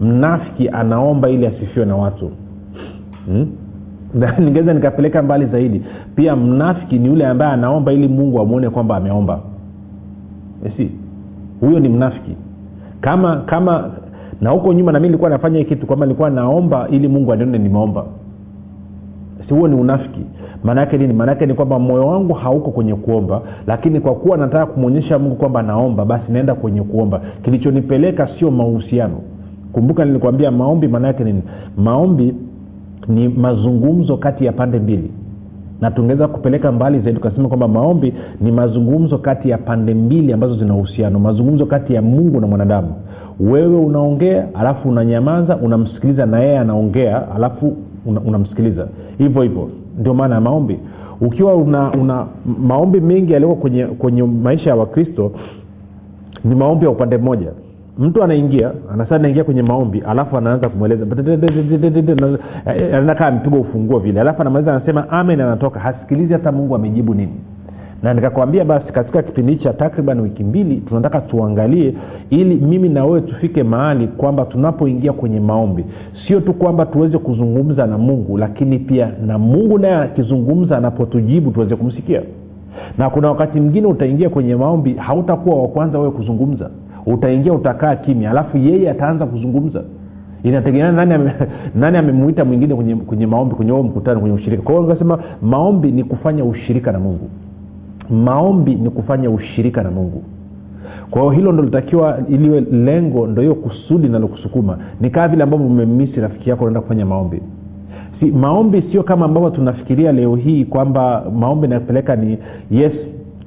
Mnafiki 0.00 0.68
anaomba 0.68 1.30
ili 1.30 1.46
asifiwe 1.46 1.86
na 1.86 1.96
watu. 1.96 2.30
Hmm? 3.26 3.46
ningeweza 4.38 4.74
nikapeleka 4.74 5.22
mbali 5.22 5.46
zaidi. 5.46 5.82
Pia 6.16 6.36
mnafiki 6.36 6.98
ni 6.98 7.06
yule 7.08 7.26
ambaye 7.26 7.52
anaomba 7.52 7.92
ili 7.92 8.08
mungu 8.08 8.40
amwone 8.40 8.70
kwamba 8.70 8.96
ameomba. 8.96 9.40
Si 10.76 10.90
huyo 11.60 11.80
ni 11.80 11.88
mnafiki. 11.88 12.36
Kama 13.00 13.36
kama 13.36 13.90
na 14.40 14.50
huko 14.50 14.72
nyuma 14.72 14.92
nami 14.92 15.06
nilikuwa 15.08 15.30
nafanya 15.30 15.58
hii 15.58 15.64
kitu 15.64 15.86
kwamba 15.86 16.06
nilikuwa 16.06 16.30
naomba 16.30 16.88
ili 16.90 17.08
mungu 17.08 17.32
anione 17.32 17.58
nimeomba. 17.58 18.04
Si 19.48 19.54
huo 19.54 19.68
ni 19.68 19.74
unafiki. 19.76 20.20
Maanaake 20.64 20.98
nini? 20.98 21.12
Maanaake 21.12 21.46
ni 21.46 21.54
kwamba 21.54 21.78
moyo 21.78 22.06
wangu 22.06 22.32
hauko 22.34 22.70
kwenye 22.70 22.94
kuomba 22.94 23.42
lakini 23.66 24.00
kwa 24.00 24.14
kuwa 24.14 24.36
nataka 24.36 24.66
kumwonyesha 24.66 25.18
mungu 25.18 25.36
kwamba 25.36 25.62
naomba 25.62 26.04
basi 26.04 26.32
naenda 26.32 26.54
kwenye 26.54 26.82
kuomba. 26.82 27.20
Kilichonipeleka 27.42 28.28
sio 28.38 28.50
mahusiano. 28.50 29.20
Kumbuka 29.72 30.04
nilikwambia 30.04 30.50
maombi 30.50 30.88
maanaake 30.88 31.24
nini? 31.24 31.42
Maombi 31.76 32.34
ni 33.08 33.28
mazungumzo 33.28 34.16
kati 34.16 34.44
ya 34.44 34.52
pande 34.52 34.78
mbili. 34.78 35.10
Na 35.80 35.90
tungeweza 35.90 36.28
kupeleka 36.28 36.72
mbali 36.72 37.00
zaidi 37.00 37.18
tukasema 37.18 37.48
kwamba 37.48 37.68
maombi 37.68 38.14
ni 38.40 38.52
mazungumzo 38.52 39.18
kati 39.18 39.50
ya 39.50 39.58
pande 39.58 39.94
mbili 39.94 40.32
ambazo 40.32 40.54
zina 40.56 40.74
uhusiano 40.74 41.18
mazungumzo 41.18 41.66
kati 41.66 41.94
ya 41.94 42.02
mungu 42.02 42.40
na 42.40 42.46
mwanadamu. 42.46 42.94
Wewe 43.40 43.76
unaongea 43.76 44.54
alafu 44.54 44.88
unanyamaza 44.88 45.56
unamsikiliza 45.56 46.26
na 46.26 46.40
yeye 46.40 46.58
anaongea 46.58 47.32
alafu 47.34 47.76
unamsikiliza. 48.26 48.82
Una 48.82 48.90
hivyo 49.18 49.42
hivyo. 49.42 49.68
Ndio 49.98 50.14
maana 50.14 50.34
ya 50.34 50.40
maombi. 50.40 50.78
Ukiwa 51.20 51.54
una, 51.56 51.92
una 51.92 52.26
maombi 52.58 53.00
mengi 53.00 53.32
yaliyoko 53.32 53.56
kwenye, 53.56 53.86
kwenye 53.86 54.22
maisha 54.22 54.70
ya 54.70 54.76
wakristo 54.76 55.32
ni 56.44 56.54
maombi 56.54 56.84
ya 56.84 56.90
upande 56.90 57.18
mmoja 57.18 57.48
mtu 57.98 58.22
anaingia 58.24 58.72
anasa 58.92 59.18
naingia 59.18 59.44
kwenye 59.44 59.62
maombi 59.62 60.02
alafu 60.08 60.36
anaanza 60.36 60.68
kumweleza 60.68 61.06
anakaa 62.94 63.26
amepigwa 63.26 63.58
ufunguo 63.60 63.98
vile 63.98 64.20
alafu 64.20 64.40
anamaliza 64.40 64.74
anasema 64.76 65.10
amen 65.10 65.40
anatoka 65.40 65.80
hasikilizi 65.80 66.32
hata 66.32 66.52
mungu 66.52 66.74
amejibu 66.74 67.14
nini. 67.14 67.32
Na 68.02 68.14
nikakwambia 68.14 68.64
basi 68.64 68.92
katika 68.92 69.22
kipindi 69.22 69.56
cha 69.56 69.72
takriban 69.72 70.20
wiki 70.20 70.44
mbili 70.44 70.76
tunataka 70.76 71.20
tuangalie 71.20 71.94
ili 72.30 72.54
mimi 72.54 72.88
na 72.88 73.04
wewe 73.04 73.20
tufike 73.20 73.62
mahali 73.62 74.06
kwamba 74.08 74.44
tunapoingia 74.44 75.12
kwenye 75.12 75.40
maombi. 75.40 75.84
Sio 76.26 76.40
tu 76.40 76.54
kwamba 76.54 76.86
tuweze 76.86 77.18
kuzungumza 77.18 77.86
na 77.86 77.98
mungu 77.98 78.38
lakini 78.38 78.78
pia 78.78 79.10
na 79.26 79.38
mungu 79.38 79.78
naye 79.78 79.94
akizungumza 79.94 80.76
anapotujibu 80.78 81.50
tuweze 81.50 81.76
kumsikia. 81.76 82.22
Na 82.98 83.10
kuna 83.10 83.28
wakati 83.28 83.60
mwingine 83.60 83.86
utaingia 83.86 84.28
kwenye 84.28 84.56
maombi 84.56 84.94
hautakuwa 84.94 85.62
wa 85.62 85.68
kwanza 85.68 85.98
wewe 85.98 86.10
kuzungumza 86.10 86.70
utaingia 87.06 87.52
utakaa 87.52 87.96
kimya. 87.96 88.30
Alafu 88.30 88.58
yeye 88.58 88.90
ataanza 88.90 89.26
kuzungumza. 89.26 89.82
Inategemea 90.42 90.92
nani 91.74 91.96
ame, 91.98 92.12
mwingine 92.44 92.74
kwenye, 92.74 92.96
kwenye 92.96 93.26
maombi 93.26 93.54
kwenye 93.54 93.72
huo 93.72 93.82
mkutano 93.82 94.20
kwenye 94.20 94.34
ushirika. 94.36 94.62
Kwa 94.62 94.74
hiyo 94.74 95.18
maombi 95.42 95.92
ni 95.92 96.04
kufanya 96.04 96.44
ushirika 96.44 96.92
na 96.92 96.98
mungu. 96.98 97.30
Maombi 98.10 98.74
ni 98.74 98.90
kufanya 98.90 99.30
ushirika 99.30 99.82
na 99.82 99.90
mungu. 99.90 100.22
Kwa 101.10 101.20
hiyo 101.22 101.30
hilo 101.34 101.52
ndo 101.52 101.62
litakiwa 101.62 102.18
iliwe 102.28 102.60
lengo 102.60 103.26
ndo 103.26 103.42
hiyo 103.42 103.54
kusudi 103.54 104.08
nalokusukuma 104.08 104.78
ni 105.00 105.10
kaa 105.10 105.28
vile 105.28 105.42
ambavyo 105.42 105.66
umemisi 105.66 106.20
rafiki 106.20 106.50
yako 106.50 106.64
unaenda 106.64 106.80
kufanya 106.80 107.06
maombi. 107.06 107.42
Si 108.20 108.26
maombi 108.26 108.82
sio 108.92 109.02
kama 109.02 109.24
ambavyo 109.24 109.50
tunafikiria 109.50 110.12
leo 110.12 110.36
hii 110.36 110.64
kwamba 110.64 111.24
maombi 111.38 111.66
inapeleka 111.66 112.16
ni 112.16 112.38
yes 112.70 112.92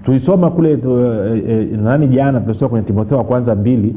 tulisoma 0.06 0.52
kule 0.52 0.78
tu, 0.78 1.00
e, 1.00 1.44
e, 1.74 1.78
nani 1.78 2.08
jana 2.08 2.40
tulisoma 2.40 2.70
kwenye 2.70 2.86
timotheo 2.86 3.18
wa 3.18 3.24
kwanza 3.24 3.56
mbili. 3.56 3.96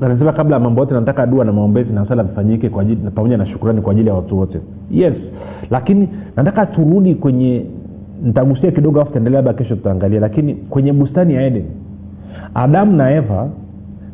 Anasema 0.00 0.32
kabla 0.32 0.56
ya 0.56 0.60
mambo 0.62 0.80
yote 0.80 0.94
nataka 0.94 1.26
dua 1.26 1.44
na 1.44 1.52
maombezi 1.52 1.92
na 1.92 2.08
sala 2.08 2.22
vifanyike 2.22 2.70
pamoja 3.14 3.36
na 3.36 3.46
shukurani 3.46 3.80
kwa 3.80 3.92
ajili 3.92 4.08
ya 4.08 4.14
watu 4.14 4.38
wote. 4.38 4.60
Yes. 4.90 5.14
Lakini 5.70 6.08
nataka 6.36 6.66
turudi 6.66 7.14
kwenye 7.14 7.64
nitagusia 8.22 8.70
kidogo 8.70 9.00
afu 9.00 9.12
taendelea 9.12 9.38
labda 9.42 9.52
kesho 9.52 9.76
tutaangalia. 9.76 10.20
Lakini 10.20 10.54
kwenye 10.54 10.92
bustani 10.92 11.34
ya 11.34 11.42
eden 11.46 11.64
adamu 12.54 12.92
na 12.96 13.10
eva 13.14 13.48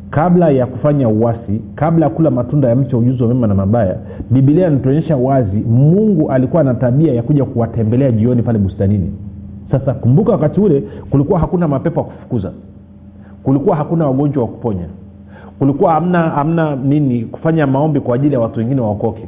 kabla 0.09 0.49
ya 0.49 0.65
kufanya 0.65 1.09
uwasi 1.09 1.61
kabla 1.75 2.05
ya 2.05 2.09
kula 2.11 2.31
matunda 2.31 2.69
ya 2.69 2.75
mti 2.75 2.95
wa 2.95 3.01
ujuzi 3.01 3.23
wa 3.23 3.27
mema 3.29 3.47
na 3.47 3.55
mabaya 3.55 3.95
bibilia 4.31 4.67
inatuonyesha 4.67 5.17
wazi 5.17 5.57
mungu 5.57 6.31
alikuwa 6.31 6.63
na 6.63 6.73
tabia 6.73 7.13
ya 7.13 7.23
kuja 7.23 7.45
kuwatembelea 7.45 8.11
jioni 8.11 8.41
pale 8.43 8.59
bustanini 8.59 9.13
sasa 9.71 9.93
kumbuka 9.93 10.31
wakati 10.31 10.59
ule 10.61 10.83
kulikuwa 11.09 11.39
hakuna 11.39 11.67
mapepo 11.67 11.99
ya 11.99 12.05
kufukuza. 12.05 12.51
Kulikuwa 13.43 13.75
hakuna 13.75 14.07
wagonjwa 14.07 14.43
wa 14.43 14.49
kuponya. 14.49 14.85
Kulikuwa 15.59 15.93
hamna 15.93 16.19
hamna 16.29 16.75
nini 16.75 17.25
kufanya 17.25 17.67
maombi 17.67 17.99
kwa 17.99 18.15
ajili 18.15 18.33
ya 18.33 18.39
watu 18.39 18.59
wengine 18.59 18.81
waokoke. 18.81 19.27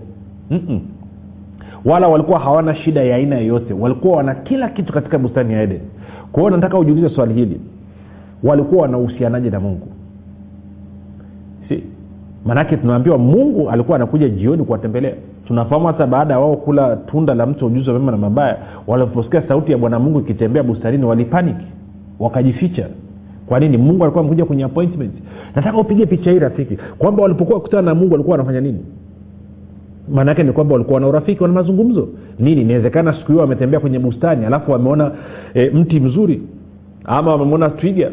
Wala 1.85 2.07
walikuwa 2.07 2.39
hawana 2.39 2.75
shida 2.75 3.03
ya 3.03 3.15
aina 3.15 3.35
yoyote. 3.37 3.73
Walikuwa 3.73 4.17
wana 4.17 4.35
kila 4.35 4.69
kitu 4.69 4.93
katika 4.93 5.17
bustani 5.19 5.53
ya 5.53 5.61
eden. 5.61 5.79
Kwa 6.31 6.43
hiyo 6.43 6.55
nataka 6.55 6.77
ujiulize 6.77 7.09
swali 7.09 7.33
hili. 7.33 7.61
Walikuwa 8.43 8.81
wanahusianaje 8.81 9.49
na 9.49 9.59
mungu? 9.59 9.87
Si. 11.69 11.83
Maanake 12.45 12.77
tunaambiwa 12.77 13.17
mungu 13.17 13.69
alikuwa 13.69 13.95
anakuja 13.95 14.29
jioni 14.29 14.63
kuwatembelea 14.63 15.13
tunafahamu 15.47 15.87
hata 15.87 16.07
baada 16.07 16.33
ya 16.33 16.39
wao 16.39 16.55
kula 16.57 16.95
tunda 16.95 17.35
la 17.35 17.45
mti 17.45 17.63
wa 17.63 17.69
ujuzi 17.69 17.89
wa 17.89 17.99
mema 17.99 18.11
na 18.11 18.17
mabaya 18.17 18.57
waliposikia 18.87 19.41
sauti 19.47 19.71
ya 19.71 19.77
bwana 19.77 19.99
mungu 19.99 20.19
ikitembea 20.19 20.63
bustanini 20.63 21.05
walipaniki 21.05 21.65
wakajificha. 22.19 22.87
Kwa 23.45 23.59
nini? 23.59 23.77
Mungu 23.77 24.03
alikuwa 24.03 24.21
amekuja 24.23 24.45
kwenye 24.45 24.63
appointment. 24.63 25.13
Nataka 25.55 25.77
upige 25.77 26.05
picha 26.05 26.31
hii 26.31 26.39
rafiki 26.39 26.77
kwamba 26.97 27.23
walipokuwa 27.23 27.59
kutana 27.59 27.81
na 27.81 27.95
mungu 27.95 28.11
walikuwa 28.11 28.33
wanafanya 28.37 28.61
nini? 28.61 28.79
Maana 30.13 30.31
yake 30.31 30.43
ni 30.43 30.51
kwamba 30.51 30.73
walikuwa 30.73 30.99
na 30.99 31.07
urafiki 31.07 31.43
wana 31.43 31.53
mazungumzo. 31.55 32.07
Nini? 32.39 32.61
Inawezekana 32.61 33.13
siku 33.13 33.27
hiyo 33.27 33.41
wametembea 33.41 33.79
kwenye 33.79 33.99
bustani 33.99 34.45
alafu 34.45 34.71
wameona 34.71 35.11
e, 35.53 35.69
mti 35.69 35.99
mzuri 35.99 36.41
ama 37.05 37.31
wamemwona 37.31 37.69
twiga 37.69 38.11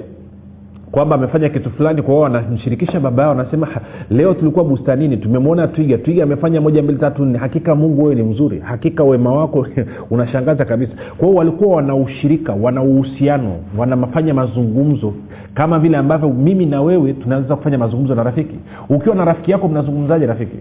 kwamba 0.93 1.17
amefanya 1.17 1.49
kitu 1.49 1.71
fulani 1.71 2.03
kwa 2.03 2.21
wanamshirikisha 2.21 3.01
baba 3.01 3.23
yao 3.23 3.31
wanasema 3.37 3.69
leo 4.11 4.35
tulikuwa 4.35 4.65
bustanini 4.65 5.17
tumemwona 5.17 5.69
twiga 5.69 5.99
twiga 5.99 6.23
amefanya 6.23 6.61
moja 6.61 6.83
mbili 6.83 6.99
tatu 6.99 7.25
nne. 7.25 7.39
Hakika 7.39 7.75
mungu 7.75 8.03
wewe 8.03 8.15
ni 8.15 8.23
mzuri 8.23 8.61
hakika 8.61 9.05
wema 9.05 9.33
wako 9.33 9.67
unashangaza 10.11 10.65
kabisa. 10.65 10.93
Kwa 11.19 11.27
hiyo 11.29 11.39
walikuwa 11.39 11.77
wana 11.77 11.95
ushirika 11.95 12.53
wana 12.53 12.83
uhusiano 12.83 13.57
wanafanya 13.79 14.35
mazungumzo 14.35 15.15
kama 15.55 15.79
vile 15.79 15.97
ambavyo 15.97 16.29
mimi 16.29 16.67
na 16.67 16.83
wewe 16.83 17.13
tunaweza 17.13 17.57
kufanya 17.57 17.79
mazungumzo 17.79 18.15
na 18.15 18.23
rafiki. 18.23 18.57
Ukiwa 18.89 19.15
na 19.15 19.25
rafiki 19.25 19.51
yako 19.51 19.69
mnazungumzaje 19.69 20.27
rafiki? 20.27 20.57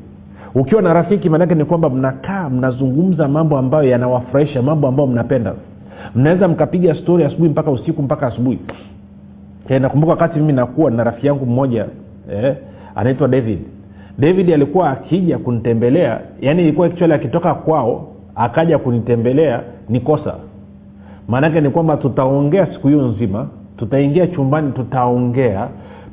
Ukiwa 0.56 0.82
na 0.82 0.94
rafiki 0.94 1.30
maanake 1.30 1.56
ni 1.56 1.66
kwamba 1.66 1.90
mnakaa 1.90 2.50
mnazungumza 2.50 3.28
mambo 3.28 3.58
ambayo 3.58 3.90
yanawafurahisha 3.90 4.62
mambo 4.62 4.88
ambayo 4.88 5.08
mnapenda. 5.08 5.54
Mnaweza 6.16 6.48
mkapiga 6.48 6.96
stori 6.96 7.24
asubuhi 7.24 7.50
mpaka 7.50 7.72
usiku 7.72 8.02
mpaka 8.04 8.28
asubuhi 8.28 8.60
nakumbuka 9.70 10.12
wakati 10.12 10.40
mimi 10.40 10.54
nakuwa 10.54 10.92
na 10.92 11.04
rafiki 11.04 11.28
yangu 11.28 11.46
mmoja 11.46 11.86
eh, 12.32 12.56
anaitwa 12.96 13.28
david. 13.28 13.60
David 14.18 14.52
alikuwa 14.54 14.90
akija 14.90 15.38
kunitembelea 15.38 16.20
yani 16.42 16.62
ilikuwa 16.62 16.88
actually 16.88 17.14
akitoka 17.14 17.54
kwao 17.54 18.08
akaja 18.36 18.78
kunitembelea 18.78 19.62
ni 19.90 20.00
kosa. 20.00 20.36
Maanake 21.28 21.62
ni 21.62 21.70
kwamba 21.70 21.98
tutaongea 21.98 22.66
siku 22.74 22.88
hiyo 22.88 23.02
nzima 23.08 23.48
tutaingia 23.78 24.28
chumbani 24.28 24.72
tutaongea 24.72 25.68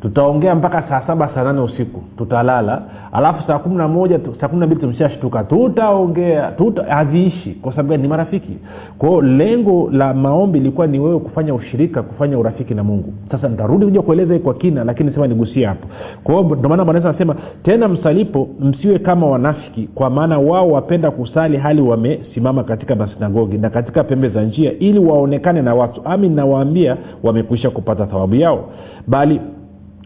tutaongea 0.06 0.54
mpaka 0.54 0.82
saa 0.88 1.02
saba 1.06 1.30
saa 1.34 1.44
nane 1.44 1.60
usiku. 1.60 2.02
Tutalala. 2.18 2.82
Alafu 3.12 3.46
saa 3.46 3.58
kumi 3.58 3.76
na 3.76 3.88
moja 3.88 4.20
saa 4.40 4.48
kumi 4.48 4.60
na 4.60 4.66
mbili 4.66 4.80
tumeshashtuka. 4.80 5.44
Tutaongea 5.44 6.50
tuta 6.50 6.82
haviishi 6.84 7.50
kwa 7.50 7.72
sababu 7.72 7.88
gani? 7.88 8.02
ni 8.02 8.08
marafiki. 8.08 8.58
Kwao 8.98 9.22
lengo 9.22 9.88
la 9.92 10.14
maombi 10.14 10.58
ilikuwa 10.58 10.86
ni 10.86 10.98
wewe 11.00 11.18
kufanya 11.18 11.54
ushirika 11.54 12.02
kufanya 12.02 12.38
urafiki 12.38 12.74
na 12.74 12.84
mungu. 12.84 13.12
Sasa 13.30 13.48
nitarudi 13.48 13.84
kuja 13.84 14.02
kueleza 14.02 14.38
kwa 14.38 14.54
kina 14.54 14.84
lakini 14.84 15.12
sema 15.12 15.26
nigusie 15.26 15.66
hapo. 15.66 15.88
Kwao 16.24 16.42
ndio 16.44 16.68
maana 16.68 16.84
bwana 16.84 17.04
anasema 17.08 17.36
tena 17.62 17.88
msalipo 17.88 18.48
msiwe 18.60 18.98
kama 18.98 19.26
wanafiki 19.26 19.88
kwa 19.94 20.10
maana 20.10 20.38
wao 20.38 20.70
wapenda 20.70 21.10
kusali 21.10 21.56
hali 21.56 21.82
wamesimama 21.82 22.64
katika 22.64 22.94
masinagogi 22.96 23.58
na 23.58 23.70
katika 23.70 24.04
pembe 24.04 24.28
za 24.28 24.42
njia 24.42 24.78
ili 24.78 24.98
waonekane 24.98 25.62
na 25.62 25.74
watu. 25.74 26.00
Ami 26.04 26.28
nawaambia 26.28 26.96
wamekwisha 27.22 27.70
kupata 27.70 28.06
thawabu 28.06 28.34
yao. 28.34 28.64
Bali 29.06 29.40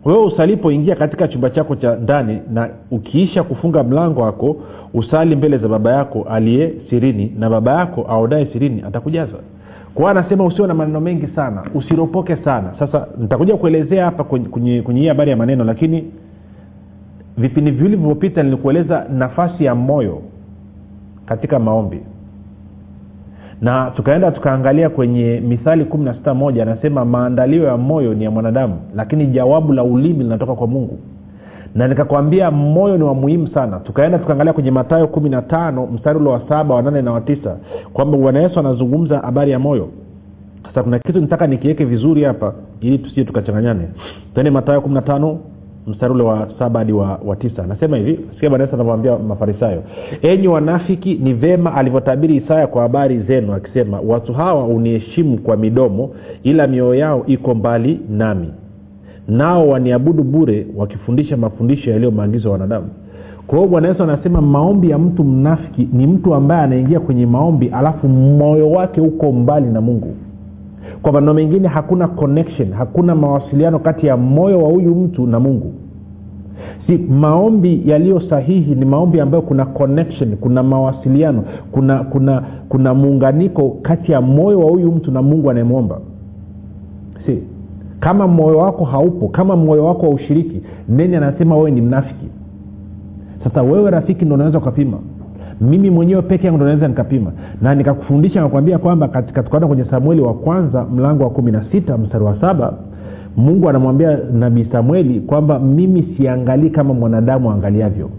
wewe 0.05 0.25
usalipoingia 0.25 0.97
katika 0.97 1.29
chumba 1.29 1.51
chako 1.51 1.77
cha 1.77 1.97
ndani 1.97 2.39
na 2.53 2.69
ukiisha 2.91 3.43
kufunga 3.43 3.83
mlango 3.83 4.21
wako 4.21 4.57
usali 4.95 5.37
mbele 5.37 5.59
za 5.59 5.69
baba 5.69 5.93
yako 5.93 6.23
aliye 6.31 6.73
sirini 6.91 7.35
na 7.39 7.51
baba 7.51 7.73
yako 7.79 8.07
aodae 8.09 8.47
sirini 8.53 8.83
atakujaza. 8.87 9.37
Kwa 9.95 10.11
anasema 10.11 10.45
usio 10.45 10.67
na 10.67 10.75
maneno 10.75 11.01
mengi 11.01 11.27
sana 11.27 11.63
usiropoke 11.75 12.37
sana. 12.37 12.73
Sasa 12.79 13.07
nitakuja 13.19 13.57
kuelezea 13.57 14.05
hapa 14.05 14.25
kwenye, 14.25 14.85
hii 14.95 15.07
habari 15.09 15.31
ya 15.31 15.37
maneno 15.37 15.65
lakini 15.65 16.05
vipindi 17.39 17.71
viwili 17.71 17.97
vilivyopita 17.97 18.43
nilikueleza 18.43 19.07
nafasi 19.13 19.65
ya 19.65 19.75
moyo 19.75 20.23
katika 21.27 21.59
maombi 21.59 22.01
na 23.61 23.91
tukaenda 23.97 24.31
tukaangalia 24.31 24.89
kwenye 24.91 25.41
mithali 25.49 25.85
kumi 25.85 26.05
na 26.05 26.15
sita 26.15 26.35
moja 26.35 26.63
anasema 26.63 27.05
maandalio 27.05 27.65
ya 27.65 27.77
moyo 27.77 28.15
ni 28.15 28.25
ya 28.25 28.31
mwanadamu 28.31 28.75
lakini 28.95 29.27
jawabu 29.27 29.73
la 29.73 29.85
ulimi 29.85 30.25
linatoka 30.25 30.55
kwa 30.55 30.67
mungu. 30.67 30.99
Na 31.75 31.89
nikakwambia 31.89 32.51
moyo 32.51 32.97
ni 32.97 33.05
wa 33.05 33.15
muhimu 33.15 33.49
sana. 33.49 33.81
Tukaenda 33.81 34.19
tukaangalia 34.19 34.53
kwenye 34.53 34.71
matayo 34.71 35.07
kumi 35.07 35.29
na 35.29 35.43
tano 35.43 35.87
mstari 35.87 36.19
ule 36.19 36.29
wa 36.29 36.43
saba 36.49 36.75
wa 36.75 36.83
nane 36.83 37.03
na 37.03 37.13
watisa 37.13 37.57
kwamba 37.93 38.19
bwana 38.19 38.41
yesu 38.41 38.61
anazungumza 38.61 39.19
habari 39.19 39.51
ya 39.51 39.59
moyo. 39.59 39.89
Sasa 40.69 40.83
kuna 40.83 40.99
kitu 40.99 41.21
nitaka 41.21 41.47
nikiweke 41.47 41.85
vizuri 41.85 42.25
hapa 42.25 42.55
ili 42.81 42.99
tusije 42.99 43.25
tukachanganyane. 43.25 43.89
Tende 44.35 44.51
matayo 44.51 44.81
kumi 44.81 44.95
na 44.95 45.03
tano 45.03 45.39
mstari 45.91 46.13
ule 46.15 46.23
wa 46.23 46.49
saba 46.59 46.79
hadi 46.79 46.93
wa, 46.93 47.21
wa 47.27 47.37
tisa. 47.37 47.65
Anasema 47.65 47.97
hivi 47.97 48.21
sikia 48.35 48.49
bwana 48.49 48.65
yesu 48.65 48.75
anavyoambia 48.75 49.19
mafarisayo 49.19 49.83
enyi 50.23 50.49
wanafiki 50.49 51.15
ni 51.15 51.35
vema 51.35 51.75
alivyotabiri 51.75 52.37
isaya 52.37 52.67
kwa 52.67 52.83
habari 52.83 53.19
zenu 53.19 53.53
akisema 53.55 54.01
watu 54.01 54.33
hawa 54.35 54.65
uniheshimu 54.65 55.39
kwa 55.39 55.57
midomo 55.57 56.11
ila 56.43 56.67
mioyo 56.67 56.95
yao 56.95 57.23
iko 57.27 57.55
mbali 57.55 58.01
nami. 58.11 58.49
Nao 59.29 59.69
waniabudu 59.69 60.23
bure 60.25 60.67
wakifundisha 60.77 61.37
mafundisho 61.37 61.91
yaliyo 61.91 62.11
maagizo 62.11 62.49
ya 62.49 62.53
wanadamu. 62.53 62.87
Kwa 63.47 63.59
hiyo 63.59 63.71
bwana 63.71 63.89
yesu 63.89 64.03
anasema 64.03 64.41
maombi 64.41 64.91
ya 64.91 64.99
mtu 64.99 65.25
mnafiki 65.25 65.89
ni 65.93 66.07
mtu 66.07 66.35
ambaye 66.35 66.63
anaingia 66.63 67.01
kwenye 67.01 67.27
maombi 67.27 67.69
alafu 67.69 68.09
moyo 68.09 68.71
wake 68.71 69.01
uko 69.01 69.33
mbali 69.33 69.67
na 69.67 69.81
mungu. 69.81 70.15
Kwa 71.03 71.13
maneno 71.13 71.35
mengine 71.35 71.69
hakuna 71.69 72.09
connection 72.09 72.73
hakuna 72.73 73.15
mawasiliano 73.15 73.79
kati 73.79 74.07
ya 74.07 74.17
moyo 74.17 74.59
wa 74.63 74.69
huyu 74.71 74.95
mtu 74.95 75.27
na 75.27 75.41
mungu 75.41 75.73
si 76.87 76.99
maombi 76.99 77.83
yaliyo 77.87 78.21
sahihi 78.21 78.75
ni 78.75 78.85
maombi 78.85 79.21
ambayo 79.21 79.43
kuna 79.43 79.65
connection 79.67 80.37
kuna 80.37 80.63
mawasiliano 80.63 81.45
kuna 81.73 82.05
kuna 82.05 82.43
kuna 82.69 82.95
muunganiko 82.95 83.77
kati 83.83 84.13
ya 84.13 84.21
moyo 84.21 84.59
wa 84.61 84.71
huyu 84.71 84.93
mtu 84.93 85.11
na 85.13 85.23
mungu 85.23 85.51
anayemwomba. 85.51 85.99
Si. 87.27 87.43
Kama 88.01 88.27
moyo 88.29 88.59
wako 88.59 88.85
haupo 88.85 89.29
kama 89.29 89.57
moyo 89.57 89.85
wako 89.85 90.03
haushiriki 90.03 90.63
neni 90.89 91.17
anasema 91.17 91.57
wewe 91.57 91.71
ni 91.71 91.81
mnafiki. 91.81 92.27
Sasa 93.45 93.63
wewe 93.63 93.91
rafiki 93.91 94.25
ndo 94.25 94.35
unaweza 94.35 94.59
ukapima. 94.59 94.99
Mimi 95.61 95.91
mwenyewe 95.91 96.23
peke 96.23 96.47
yangu 96.47 96.57
ndo 96.57 96.67
naweza 96.67 96.89
nikapima. 96.89 97.33
Na 97.63 97.75
nikakufundisha 97.75 98.41
nakwambia 98.41 98.79
kwamba 98.79 99.09
katika 99.09 99.43
tukaenda 99.43 99.67
kwenye 99.69 99.85
samueli 99.85 100.23
wa 100.23 100.35
kwanza 100.35 100.85
mlango 100.85 101.25
wa 101.25 101.31
kumi 101.31 101.53
na 101.53 101.65
sita 101.73 101.99
mstari 101.99 102.25
wa 102.25 102.41
saba 102.41 102.75
mungu 103.37 103.69
anamwambia 103.69 104.19
nabii 104.33 104.67
samueli 104.73 105.21
kwamba 105.21 105.59
mimi 105.59 106.03
siangalii 106.17 106.71
kama 106.71 106.95
mwanadamu 106.95 107.51
aangaliavyo 107.51 108.11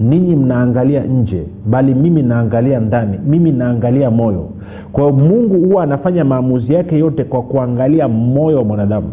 ninyi 0.00 0.36
mnaangalia 0.36 1.04
nje 1.04 1.42
bali 1.66 1.94
mimi 1.94 2.22
naangalia 2.22 2.80
ndani. 2.80 3.18
Mimi 3.26 3.52
naangalia 3.52 4.10
moyo. 4.10 4.48
Kwa 4.92 5.12
mungu 5.12 5.68
huwa 5.68 5.82
anafanya 5.82 6.24
maamuzi 6.24 6.74
yake 6.74 6.98
yote 6.98 7.24
kwa 7.24 7.42
kuangalia 7.42 8.08
moyo 8.08 8.56
wa 8.58 8.64
mwanadamu. 8.64 9.08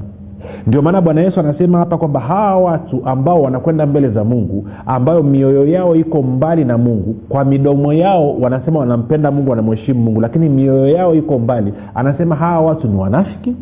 Ndio 0.67 0.81
maana 0.81 1.01
bwana 1.01 1.22
yesu 1.22 1.39
anasema 1.39 1.77
hapa 1.79 1.98
kwamba 1.98 2.20
hawa 2.20 2.58
watu 2.72 3.01
ambao 3.05 3.41
wanakwenda 3.41 3.86
mbele 3.86 4.10
za 4.10 4.24
mungu 4.24 4.67
ambayo 4.86 5.24
mioyo 5.24 5.67
yao 5.67 5.96
iko 5.96 6.22
mbali 6.22 6.65
na 6.65 6.77
mungu 6.77 7.15
kwa 7.29 7.46
midomo 7.46 7.93
yao 7.93 8.38
wanasema 8.39 8.79
wanampenda 8.79 9.31
mungu 9.31 9.50
wanamheshimu 9.50 10.01
mungu 10.01 10.22
lakini 10.22 10.50
mioyo 10.50 10.88
yao 10.88 11.15
iko 11.15 11.39
mbali 11.39 11.74
anasema 11.96 12.36
hawa 12.36 12.62
watu 12.67 12.88
ni 12.88 12.98
wanafiki 12.98 13.55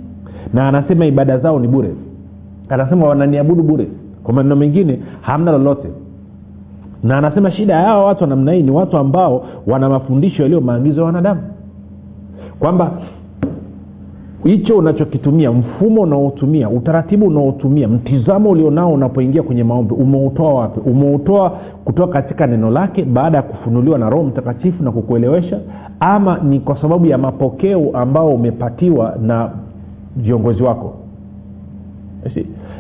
na 0.54 0.68
anasema 0.68 1.06
ibada 1.06 1.38
zao 1.38 1.60
ni 1.60 1.68
bure. 1.68 1.90
Anasema 2.70 3.08
wananiabudu 3.08 3.64
bure. 3.64 3.88
Kwa 4.24 4.34
maneno 4.34 4.56
mengine 4.56 5.00
hamna 5.22 5.52
lolote. 5.52 5.88
Na 7.04 7.18
anasema 7.18 7.52
shida 7.52 7.74
ya 7.74 7.82
hawa 7.88 8.06
watu 8.06 8.24
wa 8.24 8.30
namna 8.30 8.52
hii 8.52 8.64
ni 8.64 8.72
watu 8.72 8.98
ambao 8.98 9.46
wana 9.68 9.90
mafundisho 9.90 10.42
yaliyo 10.44 10.62
maagizo 10.62 11.00
ya 11.00 11.06
wanadamu. 11.06 11.42
Kwamba 12.60 12.92
hicho 14.44 14.78
unachokitumia 14.78 15.52
mfumo 15.52 16.02
unaotumia 16.02 16.70
utaratibu 16.70 17.26
unaotumia 17.28 17.88
mtizamo 17.88 18.50
ulionao 18.50 18.94
unapoingia 18.94 19.44
kwenye 19.44 19.64
maombi 19.64 19.94
umeutoa 19.94 20.54
wapi? 20.54 20.80
Umeutoa 20.90 21.50
kutoka 21.86 22.14
katika 22.22 22.48
neno 22.48 22.70
lake 22.72 23.04
baada 23.06 23.38
ya 23.38 23.44
kufunuliwa 23.44 23.98
na 23.98 24.10
roho 24.10 24.24
mtakatifu 24.24 24.84
na 24.84 24.92
kukuelewesha 24.92 25.60
ama 26.00 26.38
ni 26.44 26.60
kwa 26.60 26.82
sababu 26.82 27.06
ya 27.06 27.18
mapokeo 27.18 27.90
ambao 27.94 28.28
umepatiwa 28.30 29.16
na 29.22 29.50
viongozi 30.18 30.64
wako. 30.64 30.94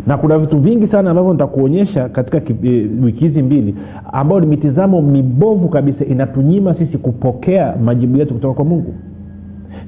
Na 0.07 0.17
kuna 0.17 0.37
vitu 0.39 0.57
vingi 0.59 0.87
sana 0.87 1.09
ambavyo 1.09 1.31
nitakuonyesha 1.33 2.09
katika 2.09 2.37
e, 2.63 2.87
wiki 3.03 3.19
hizi 3.27 3.41
mbili 3.41 3.75
ambayo 4.13 4.41
ni 4.41 4.47
mitizamo 4.47 5.01
mibovu 5.01 5.69
kabisa 5.69 6.05
inatunyima 6.05 6.73
sisi 6.75 6.97
kupokea 6.97 7.75
majibu 7.83 8.17
yetu 8.17 8.33
kutoka 8.33 8.53
kwa 8.53 8.65
mungu. 8.65 8.93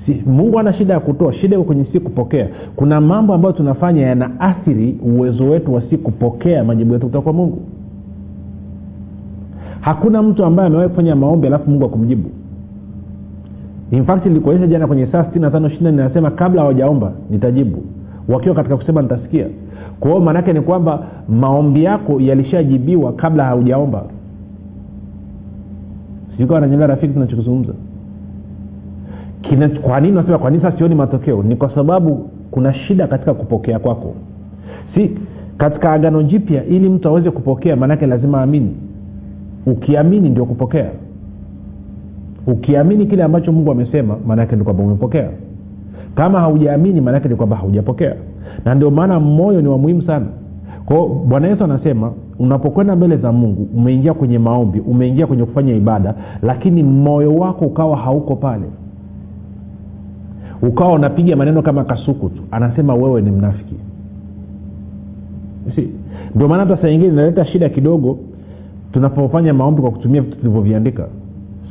Si, 0.06 0.24
mungu 0.26 0.60
ana 0.60 0.74
shida 0.74 0.94
ya 0.94 1.00
kutoa 1.00 1.34
shida 1.34 1.56
iko 1.56 1.64
kwenye 1.64 1.86
si 1.92 2.00
kupokea. 2.00 2.48
Kuna 2.76 3.02
mambo 3.02 3.34
ambayo 3.34 3.54
tunafanya 3.54 4.02
yanaathiri 4.08 4.98
uwezo 5.06 5.44
wetu 5.50 5.74
wa 5.74 5.82
si 5.90 5.98
kupokea 5.98 6.64
majibu 6.64 6.94
yetu 6.94 7.06
kutoka 7.06 7.24
kwa 7.24 7.34
mungu. 7.34 7.58
Hakuna 9.82 10.24
mtu 10.24 10.46
ambaye 10.46 10.68
amewahi 10.68 10.90
kufanya 10.90 11.16
maombi 11.16 11.48
alafu 11.48 11.70
mungu 11.70 11.86
akumjibu 11.86 12.30
infact 13.92 14.26
nilikuonyesha 14.26 14.68
jana 14.68 14.88
kwenye 14.88 15.08
saa 15.08 15.24
sitini 15.24 15.42
na 15.42 15.52
tano 15.52 15.68
ishiri 15.68 15.92
nasema 15.92 16.32
kabla 16.32 16.62
hawajaomba 16.62 17.12
nitajibu. 17.30 17.84
Wakiwa 18.28 18.56
katika 18.56 18.78
kusema 18.78 19.02
nitasikia. 19.02 19.46
Kwa 20.00 20.12
hiyo 20.12 20.24
maanaake 20.24 20.54
ni 20.54 20.62
kwamba 20.62 21.08
maombi 21.30 21.84
yako 21.84 22.20
yalishajibiwa 22.22 23.14
kabla 23.14 23.44
haujaomba 23.46 24.04
sijukawa 26.32 26.62
nanyelea 26.62 26.88
rafiki 26.88 27.14
tunachokizungumza. 27.14 27.74
Kwa 29.82 30.00
nini 30.02 30.16
nasema 30.16 30.38
kwa 30.38 30.50
nini 30.52 30.64
sasa 30.64 30.78
sioni 30.78 30.96
matokeo? 30.96 31.44
Ni 31.44 31.56
kwa 31.56 31.76
sababu 31.76 32.30
kuna 32.52 32.74
shida 32.74 33.08
katika 33.08 33.34
kupokea 33.34 33.80
kwako. 33.80 34.16
Si 34.96 35.18
katika 35.58 35.92
agano 35.92 36.24
jipya 36.24 36.66
ili 36.66 36.90
mtu 36.90 37.08
aweze 37.10 37.32
kupokea 37.32 37.76
maanake 37.76 38.08
lazima 38.08 38.42
aamini. 38.42 38.76
Ukiamini 39.66 40.30
ndio 40.30 40.46
kupokea 40.46 40.90
ukiamini 42.48 43.06
kile 43.06 43.24
ambacho 43.24 43.52
mungu 43.52 43.72
amesema 43.72 44.18
maanaake 44.28 44.56
ni 44.56 44.64
kwamba 44.64 44.84
umepokea. 44.84 45.30
Kama 46.16 46.40
haujaamini 46.40 47.02
maanaake 47.02 47.30
ni 47.30 47.36
kwamba 47.36 47.56
haujapokea. 47.56 48.16
Na 48.66 48.76
ndio 48.76 48.92
maana 48.92 49.20
moyo 49.20 49.62
ni 49.62 49.68
wa 49.68 49.78
muhimu 49.78 50.02
sana. 50.02 50.26
Kwao 50.86 51.08
bwana 51.08 51.48
yesu 51.48 51.64
anasema 51.64 52.12
unapokwenda 52.40 52.96
mbele 52.96 53.18
za 53.18 53.32
mungu 53.32 53.68
umeingia 53.76 54.14
kwenye 54.14 54.40
maombi 54.40 54.80
umeingia 54.80 55.28
kwenye 55.28 55.46
kufanya 55.46 55.74
ibada 55.76 56.16
lakini 56.42 56.84
moyo 56.84 57.36
wako 57.36 57.66
ukawa 57.66 57.98
hauko 57.98 58.36
pale. 58.36 58.66
Ukawa 60.62 60.94
unapiga 60.94 61.36
maneno 61.36 61.62
kama 61.62 61.84
kasuku 61.84 62.30
tu. 62.30 62.42
Anasema 62.52 62.96
wewe 62.96 63.22
ni 63.22 63.32
mnafiki. 63.32 63.76
Ndio 66.36 66.48
maana 66.48 66.66
hata 66.66 66.82
saa 66.82 66.90
nyingine 66.90 67.14
inaleta 67.14 67.46
shida 67.46 67.70
kidogo 67.70 68.18
tunapofanya 68.92 69.54
maombi 69.54 69.82
kwa 69.82 69.92
kutumia 69.92 70.22
vitu 70.22 70.38
tulivyoviandika 70.38 71.08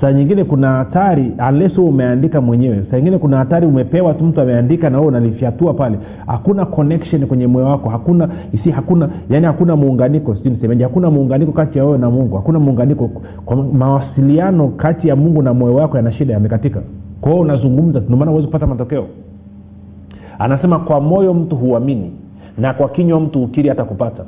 saa 0.00 0.12
nyingine 0.12 0.45
kuna 0.45 0.69
hatari 0.73 1.33
unless 1.49 1.76
huo 1.76 1.88
umeandika 1.88 2.40
mwenyewe. 2.40 2.85
Saa 2.90 2.97
nyingine 2.97 3.19
kuna 3.19 3.37
hatari 3.38 3.66
umepewa 3.66 4.14
tu 4.14 4.25
mtu 4.25 4.40
ameandika 4.40 4.90
na 4.90 5.00
unalifyatua 5.00 5.75
pale. 5.75 5.99
Hakuna 6.26 6.64
connection 6.66 7.26
kwenye 7.26 7.47
moyo 7.47 7.66
wako. 7.66 7.88
Hakuna 7.88 8.28
isi 8.52 8.71
hakuna 8.71 9.09
yani 9.30 9.47
hakuna 9.47 9.76
muunganiko. 9.76 10.35
Sijui 10.35 10.50
nisemeje 10.52 10.83
hakuna 10.83 11.11
muunganiko 11.11 11.52
kati 11.52 11.78
ya 11.78 11.85
wewe 11.85 11.99
na 11.99 12.11
mungu. 12.11 12.37
Hakuna 12.37 12.59
muunganiko. 12.59 13.11
Kwa 13.45 13.57
mawasiliano 13.57 14.69
kati 14.69 15.09
ya 15.09 15.16
mungu 15.16 15.42
na 15.42 15.54
moyo 15.54 15.75
wako 15.75 15.97
yana 15.97 16.12
shida 16.12 16.35
yamekatika. 16.35 16.83
Kwa 17.21 17.30
hiyo 17.33 17.42
unazungumza 17.42 18.00
ndio 18.00 18.16
maana 18.16 18.30
huwezi 18.30 18.47
kupata 18.47 18.66
matokeo. 18.66 19.07
Anasema 20.38 20.78
kwa 20.78 21.00
moyo 21.00 21.35
mtu 21.35 21.57
huamini 21.57 22.12
na 22.59 22.75
kwa 22.75 22.88
kinywa 22.88 23.21
mtu 23.21 23.42
ukiri 23.42 23.69
hata 23.69 23.85
kupata 23.85 24.25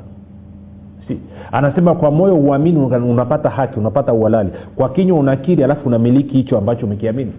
si. 1.07 1.19
Anasema 1.51 1.95
kwa 1.95 2.11
moyo 2.11 2.35
uamini 2.35 2.77
unapata 2.79 3.49
haki 3.49 3.79
unapata 3.79 4.13
uhalali. 4.13 4.49
Kwa 4.75 4.89
kinywa 4.89 5.19
unakiri 5.19 5.63
alafu 5.63 5.87
unamiliki 5.87 6.33
hicho 6.37 6.57
ambacho 6.57 6.85
umekiamini. 6.85 7.33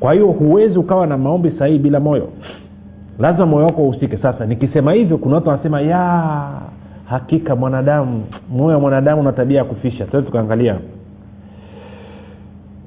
Kwa 0.00 0.12
hiyo 0.12 0.26
huwezi 0.26 0.78
ukawa 0.78 1.06
na 1.06 1.18
maombi 1.18 1.50
sahihi 1.58 1.78
bila 1.78 2.00
moyo. 2.00 2.28
Lazima 3.18 3.46
moyo 3.46 3.66
wako 3.66 3.82
uhusike. 3.82 4.16
Sasa 4.16 4.46
nikisema 4.46 4.92
hivyo 4.92 5.18
kuna 5.18 5.34
watu 5.34 5.48
wanasema 5.48 5.80
ya 5.80 6.50
hakika 7.04 7.56
mwanadamu 7.56 8.24
moyo 8.50 8.74
wa 8.74 8.80
mwanadamu 8.80 9.20
una 9.20 9.32
tabia 9.32 9.58
ya 9.58 9.64
kufisha. 9.64 10.04
Tuwezi 10.06 10.26
tukaangalia 10.26 10.78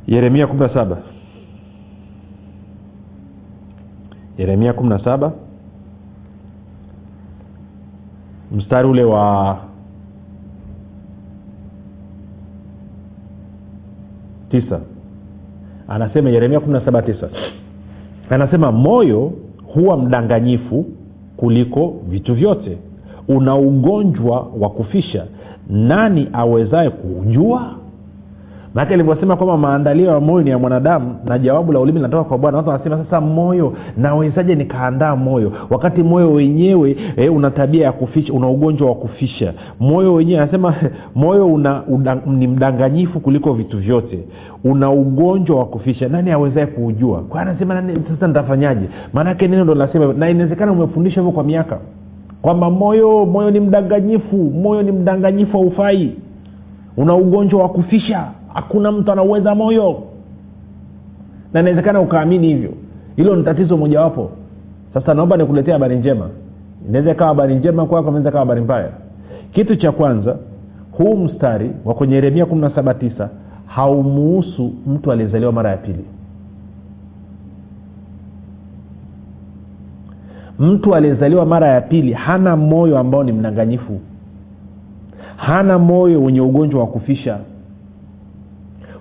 yeremia 0.07 0.47
kumi 0.47 0.59
na 0.59 0.73
saba. 0.73 0.97
Yeremia 4.37 4.73
kumi 4.73 4.89
na 4.89 5.03
saba. 5.03 5.31
Mstari 8.51 8.87
ule 8.87 9.03
wa 9.03 9.57
tisa. 14.51 14.79
Anasema 15.87 16.29
yeremia 16.29 16.59
kumi 16.59 16.73
na 16.73 16.85
saba 16.85 17.01
tisa. 17.01 17.29
Anasema 18.29 18.71
moyo 18.71 19.31
huwa 19.73 19.97
mdanganyifu 19.97 20.85
kuliko 21.37 21.93
vitu 22.09 22.33
vyote. 22.35 22.77
Una 23.27 23.55
ugonjwa 23.55 24.47
wa 24.59 24.69
kufisha. 24.69 25.25
Nani 25.69 26.29
awezaye 26.33 26.89
kuujua 26.89 27.71
maake 28.77 28.93
alivyosema 28.93 29.35
kwamba 29.35 29.57
maandalio 29.57 30.05
ya 30.11 30.19
moyo 30.19 30.43
ni 30.43 30.49
ya 30.49 30.59
mwanadamu 30.59 31.15
na 31.25 31.39
jawabu 31.39 31.71
la 31.71 31.79
ulimi 31.79 31.97
linatoka 31.99 32.23
kwa 32.23 32.37
bwana. 32.37 32.57
Watu 32.57 32.69
wanasema 32.69 32.97
sasa 32.97 33.21
moyo 33.21 33.73
nawezaje 33.97 34.55
nikaandaa 34.55 35.15
moyo? 35.15 35.51
Wakati 35.69 36.03
moyo 36.03 36.31
wenyewe 36.31 36.97
eh, 37.15 37.35
una 37.35 37.51
tabia 37.51 37.85
ya 37.85 37.91
kufisha 37.91 38.33
una 38.33 38.49
ugonjwa 38.49 38.89
wa 38.89 38.95
kufisha 38.95 39.53
moyo 39.79 40.13
wenyewe 40.13 40.39
anasema 40.41 40.75
moyo 41.15 41.47
una, 41.47 41.83
una, 41.83 42.15
ni 42.25 42.47
mdanganyifu 42.47 43.19
kuliko 43.19 43.53
vitu 43.53 43.77
vyote. 43.77 44.19
Una 44.63 44.91
ugonjwa 44.91 45.59
wa 45.59 45.65
kufisha 45.65 46.07
nani 46.09 46.31
awezae 46.31 46.65
kuujua? 46.65 47.21
Kwa 47.21 47.41
anasema 47.41 47.73
nani, 47.73 48.01
sasa 48.13 48.27
nitafanyaje? 48.27 48.89
Maanake 49.13 49.47
neno 49.47 49.63
ndo 49.63 49.75
nasema 49.75 50.13
na 50.13 50.29
inawezekana 50.29 50.71
umefundisha 50.71 51.15
hivyo 51.21 51.31
kwa 51.31 51.43
miaka 51.43 51.79
kwamba 52.41 52.69
moyo 52.69 53.25
moyo 53.25 53.51
ni 53.51 53.59
mdanganyifu 53.59 54.35
moyo 54.37 54.81
ni 54.83 54.91
mdanganyifu 54.91 55.57
haufai. 55.57 56.11
Una 56.97 57.15
ugonjwa 57.15 57.61
wa 57.61 57.69
kufisha 57.69 58.27
hakuna 58.57 58.91
mtu 58.91 59.11
anauweza 59.11 59.55
moyo. 59.55 60.03
Na 61.53 61.59
inawezekana 61.59 62.01
ukaamini 62.01 62.47
hivyo. 62.47 62.71
Hilo 63.15 63.35
ni 63.35 63.43
tatizo 63.43 63.77
mojawapo. 63.77 64.29
Sasa 64.93 65.13
naomba 65.13 65.37
nikuletea 65.37 65.73
habari 65.73 65.95
njema. 65.97 66.29
Inaweza 66.89 67.11
ikawa 67.11 67.27
habari 67.27 67.55
njema 67.55 67.85
kwako 67.85 68.07
inaweza 68.07 68.29
ikawa 68.29 68.39
habari 68.45 68.61
mbaya. 68.61 68.89
Kitu 69.51 69.75
cha 69.75 69.91
kwanza 69.91 70.37
huu 70.91 71.17
mstari 71.17 71.71
wa 71.85 71.93
kwenye 71.93 72.15
yeremia 72.15 72.45
kumi 72.45 72.61
na 72.61 72.69
saba 72.75 72.93
tisa 72.93 73.29
haumuhusu 73.65 74.73
mtu 74.87 75.11
aliyezaliwa 75.11 75.51
mara 75.51 75.69
ya 75.71 75.77
pili. 75.77 76.05
Mtu 80.59 80.95
aliyezaliwa 80.95 81.45
mara 81.45 81.67
ya 81.67 81.81
pili 81.81 82.13
hana 82.13 82.55
moyo 82.55 82.97
ambao 82.99 83.23
ni 83.23 83.31
mdanganyifu. 83.31 83.99
Hana 85.35 85.79
moyo 85.79 86.23
wenye 86.23 86.41
ugonjwa 86.41 86.81
wa 86.81 86.87
kufisha 86.87 87.37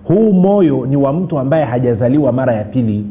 huu 0.07 0.33
moyo 0.33 0.85
ni 0.85 0.95
wa 0.95 1.13
mtu 1.13 1.39
ambaye 1.39 1.65
hajazaliwa 1.65 2.31
mara 2.31 2.53
ya 2.53 2.63
pili. 2.63 3.05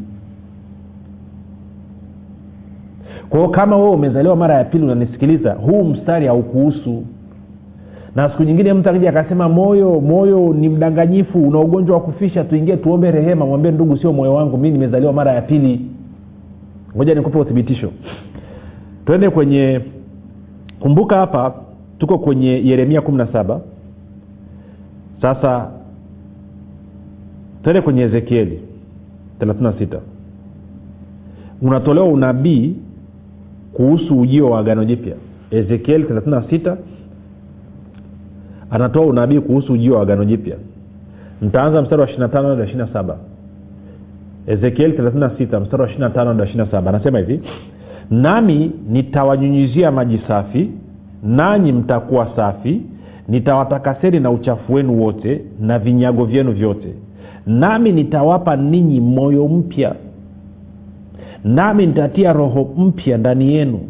Kwa 3.30 3.50
kama 3.50 3.76
wewe 3.76 3.90
umezaliwa 3.90 4.36
mara 4.36 4.54
ya 4.54 4.64
pili 4.64 4.84
unanisikiliza 4.84 5.52
huu 5.52 5.84
mstari 5.84 6.26
haukuhusu. 6.26 7.02
Na 8.14 8.30
siku 8.30 8.42
nyingine 8.42 8.72
mtu 8.72 8.90
akija 8.90 9.08
akasema 9.10 9.48
moyo 9.48 10.00
moyo 10.00 10.52
ni 10.52 10.68
mdanganyifu 10.68 11.48
una 11.48 11.58
ugonjwa 11.60 11.96
wa 11.96 12.02
kufisha 12.02 12.44
tuingie 12.44 12.76
tuombe 12.76 13.10
rehema 13.10 13.46
mwambie 13.46 13.70
ndugu 13.72 13.96
sio 13.98 14.12
moyo 14.12 14.34
wangu 14.34 14.58
mi 14.58 14.70
nimezaliwa 14.70 15.12
mara 15.12 15.32
ya 15.32 15.42
pili. 15.42 15.80
Ngoja 16.96 17.14
nikupe 17.14 17.38
uthibitisho. 17.38 17.90
Twende 19.06 19.30
kwenye 19.30 19.80
kumbuka 20.80 21.16
hapa 21.16 21.54
tuko 21.98 22.18
kwenye 22.18 22.48
yeremia 22.68 23.00
kumi 23.00 23.18
na 23.18 23.26
saba. 23.26 23.60
Sasa 25.22 25.70
twende 27.66 27.80
kwenye 27.80 28.02
ezekieli 28.02 28.60
36 29.40 30.00
unatolewa 31.62 32.06
unabii 32.08 32.76
kuhusu 33.72 34.20
ujio 34.20 34.50
wa 34.50 34.58
agano 34.60 34.84
jipya. 34.84 35.14
Ezekieli 35.50 36.04
36 36.04 36.76
anatoa 38.70 39.06
unabii 39.06 39.40
kuhusu 39.40 39.72
ujio 39.72 39.94
wa 39.94 40.02
agano 40.02 40.24
jipya. 40.24 40.56
Ntaanza 41.42 41.82
mstari 41.82 42.00
wa 42.02 42.08
25 42.08 42.56
hadi 42.56 42.72
27 42.72 43.14
ezekieli 44.46 44.98
36 44.98 45.60
mstari 45.60 45.82
wa 45.82 45.88
25 45.88 46.26
hadi 46.26 46.42
27 46.58 46.88
anasema 46.88 47.18
hivi 47.18 47.40
nami 48.10 48.72
nitawanyunyizia 48.88 49.90
maji 49.90 50.20
safi 50.28 50.70
nanyi 51.22 51.72
mtakuwa 51.72 52.30
safi. 52.36 52.82
Nitawatakaseni 53.28 54.20
na 54.20 54.30
uchafu 54.30 54.74
wenu 54.74 55.02
wote 55.02 55.44
na 55.60 55.78
vinyago 55.78 56.24
vyenu 56.24 56.52
vyote 56.52 56.94
nami 57.46 57.92
nitawapa 57.92 58.56
ninyi 58.56 59.00
moyo 59.00 59.48
mpya. 59.48 59.94
Nami 61.44 61.86
nitatia 61.86 62.32
roho 62.32 62.68
mpya 62.76 63.18
ndani 63.18 63.54
yenu. 63.54 63.80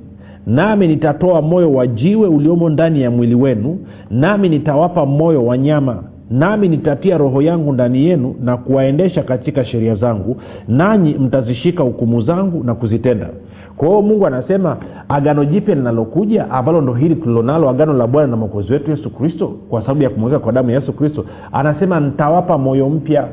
Nami 0.46 0.88
nitatoa 0.88 1.42
moyo 1.42 1.72
wa 1.72 1.86
jiwe 1.86 2.28
uliomo 2.28 2.68
ndani 2.68 3.02
ya 3.02 3.10
mwili 3.10 3.34
wenu. 3.34 3.78
Nami 4.10 4.48
nitawapa 4.48 5.06
moyo 5.06 5.46
wa 5.46 5.58
nyama. 5.58 6.02
Nami 6.30 6.68
nitatia 6.68 7.18
roho 7.18 7.42
yangu 7.42 7.72
ndani 7.72 8.04
yenu 8.04 8.34
na 8.42 8.56
kuwaendesha 8.56 9.22
katika 9.22 9.64
sheria 9.64 9.94
zangu. 9.94 10.36
Nanyi 10.68 11.14
mtazishika 11.14 11.82
hukumu 11.82 12.20
zangu 12.20 12.64
na 12.64 12.74
kuzitenda. 12.74 13.28
Kwa 13.76 13.88
hiyo 13.88 14.02
mungu 14.02 14.26
anasema 14.26 14.76
agano 15.08 15.44
jipya 15.44 15.74
linalokuja 15.74 16.50
ambalo 16.50 16.80
ndo 16.80 16.94
hili 16.94 17.16
tulilonalo 17.16 17.70
agano 17.70 17.92
la 17.92 18.06
bwana 18.06 18.26
na 18.28 18.36
mwokozi 18.36 18.72
wetu 18.72 18.90
yesu 18.90 19.10
kristo 19.10 19.46
kwa 19.70 19.82
sababu 19.82 20.02
ya 20.02 20.10
kumweka 20.10 20.38
kwa 20.38 20.52
damu 20.52 20.70
ya 20.70 20.80
yesu 20.80 20.92
kristo 20.92 21.24
anasema 21.52 22.00
nitawapa 22.00 22.58
moyo 22.58 22.88
mpya 22.88 23.28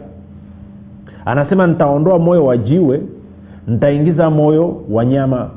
anasema 1.26 1.68
nitaondoa 1.68 2.20
moyo 2.20 2.46
wa 2.46 2.58
jiwe 2.58 3.02
nitaingiza 3.68 4.30
moyo 4.30 4.82
wa 4.90 5.06
nyama. 5.06 5.50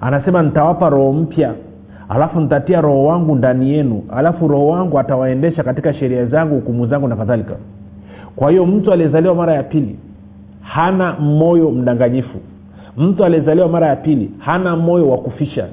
Anasema 0.00 0.42
nitawapa 0.42 0.88
roho 0.90 1.12
mpya 1.12 1.54
alafu 2.08 2.40
nitatia 2.40 2.80
roho 2.80 3.04
wangu 3.04 3.34
ndani 3.34 3.70
yenu 3.70 4.02
alafu 4.16 4.48
roho 4.48 4.66
wangu 4.66 4.98
atawaendesha 4.98 5.62
katika 5.62 5.94
sheria 5.94 6.26
zangu 6.26 6.54
hukumu 6.54 6.86
zangu 6.86 7.08
na 7.08 7.16
kadhalika. 7.16 7.54
Kwa 8.36 8.50
hiyo 8.50 8.66
mtu 8.66 8.92
aliyezaliwa 8.92 9.34
mara 9.34 9.54
ya 9.54 9.62
pili 9.62 9.96
hana 10.62 11.12
moyo 11.12 11.70
mdanganyifu. 11.70 12.38
Mtu 12.96 13.24
aliyezaliwa 13.24 13.68
mara 13.68 13.86
ya 13.86 13.96
pili 13.96 14.30
hana 14.38 14.76
moyo 14.76 15.08
wa 15.10 15.18
kufisha 15.18 15.66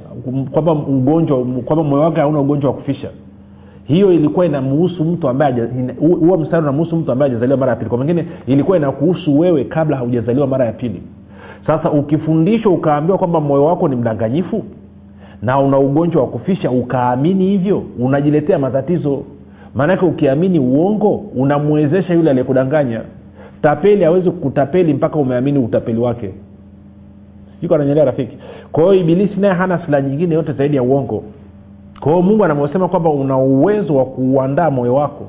kwamba 0.52 0.72
ugonjwa 0.72 1.46
kwamba 1.66 1.84
moyo 1.84 2.04
wake 2.04 2.22
hauna 2.22 2.40
ugonjwa 2.40 2.72
wa 2.72 2.78
kufisha 2.78 3.10
hiyo 3.90 4.12
ilikuwa 4.12 4.46
inamuhusu 4.46 5.04
mtu 5.06 5.30
ambaye 5.30 5.56
huo 6.00 6.38
mstari 6.38 6.64
unamuhusu 6.64 6.96
mtu 6.96 7.12
ambaye 7.12 7.30
hajazaliwa 7.30 7.58
mara 7.58 7.70
ya 7.72 7.76
pili. 7.76 7.90
Kwa 7.90 7.98
mengine 8.00 8.26
ilikuwa 8.48 8.78
inakuhusu 8.78 9.40
wewe 9.40 9.64
kabla 9.64 9.98
haujazaliwa 9.98 10.48
mara 10.48 10.66
ya 10.66 10.72
pili. 10.72 11.02
Sasa 11.68 11.92
ukifundishwa 11.92 12.72
ukaambiwa 12.72 13.18
kwamba 13.18 13.40
moyo 13.42 13.66
wako 13.66 13.88
ni 13.88 13.96
mdanganyifu 13.96 14.64
na 15.42 15.60
una 15.60 15.80
ugonjwa 15.80 16.22
wa 16.22 16.28
kufisha 16.28 16.72
ukaamini 16.72 17.46
hivyo 17.48 17.84
unajiletea 18.00 18.60
matatizo. 18.60 19.24
Maanake 19.76 20.06
ukiamini 20.06 20.60
uongo 20.60 21.16
unamwezesha 21.36 22.14
yule 22.14 22.30
aliyekudanganya. 22.30 23.02
Tapeli 23.62 24.06
awezi 24.06 24.32
kutapeli 24.32 24.94
mpaka 24.94 25.16
umeamini 25.16 25.60
utapeli 25.60 26.00
wake. 26.00 26.30
Iko 27.62 27.76
ananyelea 27.76 28.06
rafiki? 28.06 28.38
Kwa 28.72 28.84
hiyo 28.84 28.96
ibilisi 28.96 29.40
naye 29.40 29.54
hana 29.54 29.86
silaha 29.86 30.04
nyingine 30.08 30.36
yote 30.36 30.54
zaidi 30.54 30.76
ya 30.76 30.84
uongo 30.84 31.24
kwa 32.02 32.22
mungu 32.22 32.46
anavyosema 32.46 32.88
kwamba 32.88 33.10
una 33.10 33.38
uwezo 33.38 33.96
wa 33.96 34.06
kuuandaa 34.06 34.70
moyo 34.70 34.94
wako 34.96 35.26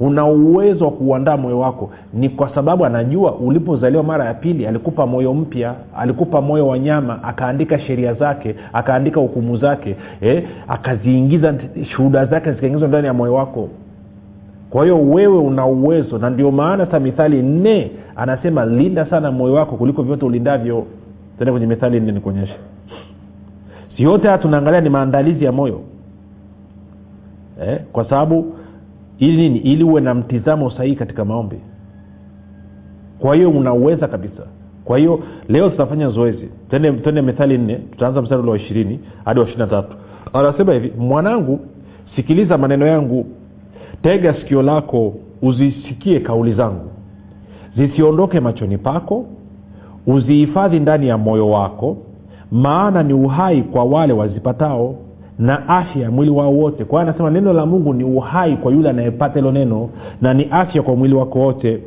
una 0.00 0.24
uwezo 0.26 0.84
wa 0.84 0.90
kuuandaa 0.90 1.36
moyo 1.36 1.58
wako 1.58 1.90
ni 2.14 2.28
kwa 2.28 2.54
sababu 2.54 2.84
anajua 2.86 3.34
ulipozaliwa 3.34 4.02
mara 4.02 4.24
ya 4.24 4.34
pili 4.34 4.66
alikupa 4.66 5.06
moyo 5.06 5.34
mpya 5.34 5.74
alikupa 5.98 6.40
moyo 6.40 6.66
wa 6.66 6.78
nyama 6.78 7.22
akaandika 7.22 7.78
sheria 7.78 8.14
zake 8.14 8.54
akaandika 8.72 9.20
hukumu 9.20 9.56
zake 9.56 9.96
eh, 10.20 10.44
akaziingiza 10.68 11.54
shuhuda 11.90 12.26
zake 12.26 12.52
zikaingizwa 12.52 12.88
ndani 12.88 13.06
ya 13.06 13.14
moyo 13.14 13.34
wako. 13.34 13.68
Kwa 14.70 14.82
hiyo 14.84 15.00
wewe 15.00 15.38
una 15.38 15.66
uwezo 15.66 16.18
na 16.18 16.30
ndio 16.30 16.50
maana 16.50 16.84
hata 16.84 17.00
mithali 17.00 17.42
nne 17.42 17.90
anasema 18.16 18.66
linda 18.66 19.06
sana 19.06 19.32
moyo 19.32 19.54
wako 19.54 19.76
kuliko 19.76 20.02
vyote 20.02 20.24
ulindavyo. 20.24 20.86
Tende 21.38 21.52
kwenye 21.52 21.66
mithali 21.66 22.00
nne 22.00 22.12
nikuonyeshe. 22.12 22.56
Yote 23.96 24.26
haya 24.26 24.38
tunaangalia 24.38 24.80
ni 24.80 24.88
maandalizi 24.90 25.44
ya 25.44 25.52
moyo 25.52 25.80
eh, 27.62 27.78
kwa 27.92 28.04
sababu 28.04 28.56
ili 29.18 29.36
nini? 29.36 29.58
Ili 29.58 29.84
uwe 29.84 30.00
na 30.00 30.14
mtizamo 30.14 30.70
sahihi 30.70 30.96
katika 30.96 31.24
maombi. 31.24 31.56
Kwa 33.18 33.34
hiyo 33.36 33.50
unauweza 33.50 34.08
kabisa. 34.08 34.42
Kwa 34.84 34.98
hiyo 34.98 35.20
leo 35.48 35.70
tutafanya 35.70 36.08
zoezi. 36.10 36.48
Tende 36.70 37.22
methali 37.22 37.58
nne 37.58 37.74
tutaanza 37.74 38.22
mstari 38.22 38.42
ule 38.42 38.50
wa 38.50 38.56
ishirini 38.56 39.00
hadi 39.24 39.40
wa 39.40 39.46
ishiri 39.46 39.60
na 39.60 39.66
tatu. 39.66 39.96
Anasema 40.32 40.72
hivi 40.72 40.92
mwanangu 40.98 41.60
sikiliza 42.16 42.58
maneno 42.58 42.86
yangu. 42.86 43.26
Tega 44.02 44.34
sikio 44.34 44.62
lako 44.62 45.14
uzisikie 45.42 46.20
kauli 46.20 46.54
zangu. 46.54 46.90
Zisiondoke 47.76 48.40
machoni 48.40 48.78
pako. 48.78 49.26
Uzihifadhi 50.06 50.80
ndani 50.80 51.08
ya 51.08 51.18
moyo 51.18 51.50
wako 51.50 51.96
maana 52.52 53.02
ni 53.02 53.12
uhai 53.12 53.62
kwa 53.62 53.84
wale 53.84 54.12
wazipatao 54.12 54.94
na 55.38 55.68
afya 55.68 56.02
ya 56.02 56.10
mwili 56.10 56.30
wao 56.30 56.52
wote. 56.54 56.84
Kwa 56.84 57.00
hiyo 57.00 57.10
anasema 57.10 57.30
neno 57.30 57.52
la 57.52 57.66
mungu 57.66 57.94
ni 57.94 58.04
uhai 58.04 58.56
kwa 58.56 58.72
yule 58.72 58.90
anayepata 58.90 59.34
hilo 59.34 59.52
neno 59.52 59.88
na 60.22 60.34
ni 60.34 60.48
afya 60.50 60.82
kwa 60.82 60.96
mwili 60.96 61.14
wako 61.14 61.38
wote. 61.38 61.82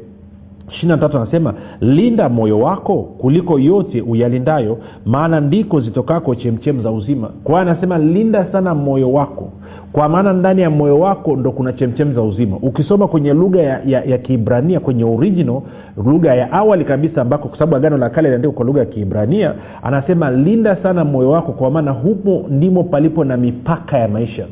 Ishirina 0.69 1.09
anasema 1.13 1.53
linda 1.81 2.29
moyo 2.29 2.59
wako 2.59 2.95
kuliko 3.03 3.59
yote 3.59 4.01
uyalindayo 4.01 4.77
maana 5.05 5.39
ndiko 5.39 5.81
zitokako 5.81 6.35
chemchem 6.35 6.83
za 6.83 6.91
uzima. 6.91 7.27
Kwa 7.43 7.59
hiyo 7.59 7.71
anasema 7.71 7.97
linda 7.97 8.45
sana 8.51 8.75
moyo 8.75 9.11
wako 9.13 9.49
kwa 9.91 10.09
maana 10.09 10.33
ndani 10.33 10.61
ya 10.61 10.69
moyo 10.69 10.99
wako 10.99 11.35
ndo 11.35 11.51
kuna 11.51 11.73
chemchem 11.73 12.13
za 12.13 12.21
uzima. 12.21 12.57
Ukisoma 12.61 13.07
kwenye 13.07 13.33
lugha 13.33 13.61
ya, 13.61 13.81
ya, 13.85 14.03
ya 14.03 14.17
kiibrania 14.17 14.79
kwenye 14.79 15.03
original 15.03 15.61
lugha 16.05 16.35
ya 16.35 16.51
awali 16.51 16.85
kabisa 16.85 17.21
ambako 17.21 17.47
kwa 17.47 17.57
sababu 17.57 17.75
agano 17.75 17.97
la 17.97 18.09
kale 18.09 18.29
liandikwa 18.29 18.55
kwa 18.55 18.65
lugha 18.65 18.79
ya 18.79 18.85
kiibrania 18.85 19.53
anasema 19.83 20.31
linda 20.31 20.75
sana 20.75 21.05
moyo 21.05 21.29
wako 21.29 21.51
kwa 21.51 21.71
maana 21.71 21.91
humo 21.91 22.45
ndimo 22.49 22.83
palipo 22.83 23.23
na 23.23 23.37
mipaka 23.37 23.97
ya 23.97 24.07
maisha. 24.07 24.45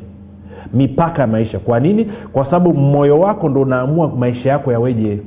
Mipaka 0.74 1.22
ya 1.22 1.28
maisha. 1.28 1.60
Kwa 1.60 1.80
nini? 1.80 2.06
Kwa 2.34 2.46
sababu 2.46 2.74
moyo 2.74 3.20
wako 3.20 3.50
ndo 3.50 3.62
unaamua 3.62 4.08
maisha 4.08 4.50
yako 4.50 4.72
yaweje. 4.72 5.20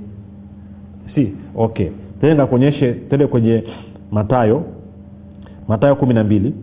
Si? 1.14 1.32
Okay. 1.56 1.88
Tende 2.20 2.36
nakuonyeshe 2.36 2.92
tende 2.92 3.26
kwenye 3.26 3.64
matayo 4.10 4.62
matayo 5.68 5.96
kumi 5.96 6.14
na 6.14 6.24
mbili 6.24 6.54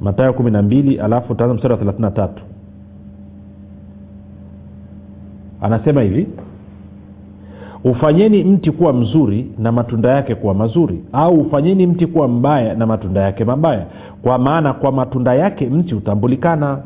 matayo 0.00 0.32
kumi 0.32 0.50
na 0.50 0.62
mbili 0.62 1.00
alafu 1.00 1.32
utaanza 1.32 1.54
mstari 1.54 1.72
wa 1.74 1.78
thelathini 1.78 2.02
na 2.04 2.10
tatu. 2.10 2.42
Anasema 5.60 6.02
hivi 6.02 6.26
ufanyeni 7.84 8.44
mti 8.44 8.70
kuwa 8.70 8.92
mzuri 8.92 9.52
na 9.58 9.72
matunda 9.72 10.08
yake 10.10 10.34
kuwa 10.34 10.54
mazuri 10.54 11.04
au 11.12 11.34
ufanyeni 11.40 11.86
mti 11.86 12.06
kuwa 12.06 12.28
mbaya 12.28 12.74
na 12.74 12.86
matunda 12.86 13.20
yake 13.20 13.44
mabaya. 13.44 13.86
Kwa 14.22 14.38
maana 14.38 14.72
kwa 14.72 14.92
matunda 14.92 15.34
yake 15.34 15.66
mti 15.66 15.94
hutambulikana. 15.94 16.78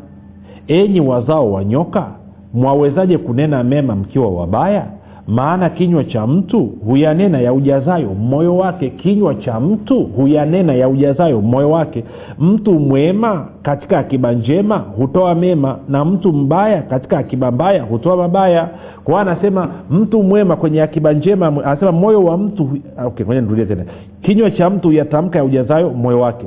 Enyi 0.69 1.01
wazao 1.01 1.53
wa 1.53 1.65
nyoka 1.65 2.07
mwawezaje 2.55 3.19
kunena 3.19 3.65
mema 3.65 3.97
mkiwa 3.97 4.31
wabaya 4.31 4.87
maana 5.29 5.71
kinywa 5.71 6.05
cha 6.05 6.27
mtu 6.27 6.61
huyanena 6.87 7.41
ya 7.41 7.53
ujazayo 7.53 8.15
moyo 8.15 8.57
wake 8.57 8.91
kinywa 8.91 9.35
cha 9.35 9.61
mtu 9.61 10.03
huyanena 10.05 10.75
ya 10.75 10.89
ujazayo 10.89 11.41
moyo 11.41 11.71
wake. 11.71 12.05
Mtu 12.39 12.73
mwema 12.81 13.49
katika 13.63 13.99
akiba 13.99 14.33
njema 14.33 14.77
hutoa 14.79 15.35
mema 15.35 15.79
na 15.89 16.05
mtu 16.05 16.33
mbaya 16.33 16.83
katika 16.83 17.19
akiba 17.19 17.51
mbaya 17.51 17.83
hutoa 17.83 18.17
mabaya. 18.17 18.69
Kwa 19.05 19.21
anasema 19.21 19.69
mtu 19.91 20.23
mwema 20.23 20.57
kwenye 20.57 20.83
akiba 20.83 21.13
njema 21.13 21.47
anasema 21.47 21.93
moyo 21.93 22.25
wa 22.25 22.39
mtu 22.39 22.69
okay, 23.07 23.27
ngoja 23.27 23.41
nirudie 23.41 23.67
tena. 23.67 23.85
Kinywa 24.23 24.51
cha 24.51 24.71
mtu 24.71 24.89
huyatamka 24.89 25.39
ya 25.39 25.45
ujazayo 25.45 25.91
moyo 25.91 26.21
wake. 26.21 26.47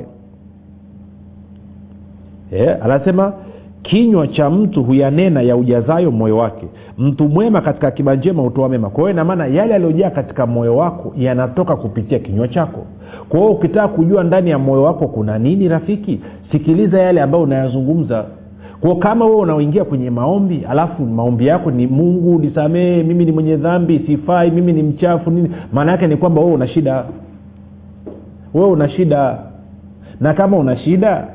Yeah, 2.52 2.84
anasema 2.84 3.32
kinywa 3.88 4.26
cha 4.28 4.50
mtu 4.50 4.82
huyanena 4.84 5.42
ya 5.42 5.56
ujazayo 5.56 6.10
moyo 6.10 6.36
wake. 6.36 6.66
Mtu 6.98 7.28
mwema 7.28 7.60
katika 7.60 7.88
akiba 7.88 8.14
njema 8.16 8.42
hutoa 8.42 8.68
mema. 8.68 8.90
Kwa 8.90 9.00
hiyo 9.00 9.10
inamaana 9.10 9.46
yale 9.46 9.72
yaliyojaa 9.72 10.10
katika 10.10 10.46
moyo 10.46 10.76
wako 10.76 11.12
yanatoka 11.16 11.76
kupitia 11.76 12.18
kinywa 12.18 12.48
chako. 12.48 12.86
Kwa 13.28 13.40
hiyo 13.40 13.52
ukitaka 13.52 13.88
kujua 13.88 14.24
ndani 14.24 14.50
ya 14.50 14.58
moyo 14.58 14.82
wako 14.82 15.08
kuna 15.08 15.38
nini 15.38 15.68
rafiki 15.68 16.20
sikiliza 16.52 17.00
yale 17.02 17.20
ambayo 17.22 17.44
unayazungumza. 17.44 18.24
Kwa 18.80 18.96
kama 18.96 19.24
wewe 19.24 19.36
unaoingia 19.36 19.84
kwenye 19.84 20.10
maombi 20.10 20.64
alafu 20.70 21.02
maombi 21.06 21.46
yako 21.46 21.70
ni 21.70 21.86
mungu 21.86 22.38
nisamehe 22.38 23.02
mimi 23.02 23.24
ni 23.24 23.32
mwenye 23.32 23.56
dhambi 23.56 23.98
sifai 24.06 24.50
mimi 24.50 24.72
ni 24.72 24.82
mchafu 24.82 25.30
nini 25.30 25.50
maana 25.72 25.92
yake 25.92 26.06
ni 26.06 26.16
kwamba 26.16 26.40
wewe 26.40 26.52
una 26.54 26.66
shida. 26.68 27.04
Wewe 28.54 28.68
una 28.68 28.88
shida. 28.88 29.38
Na 30.20 30.34
kama 30.34 30.56
una 30.56 30.76
shida 30.76 31.28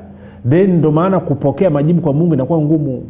then 0.49 0.77
ndo 0.77 0.91
maana 0.91 1.19
kupokea 1.19 1.69
majibu 1.69 2.01
kwa 2.01 2.13
mungu 2.13 2.33
inakuwa 2.33 2.59
ngumu. 2.61 3.03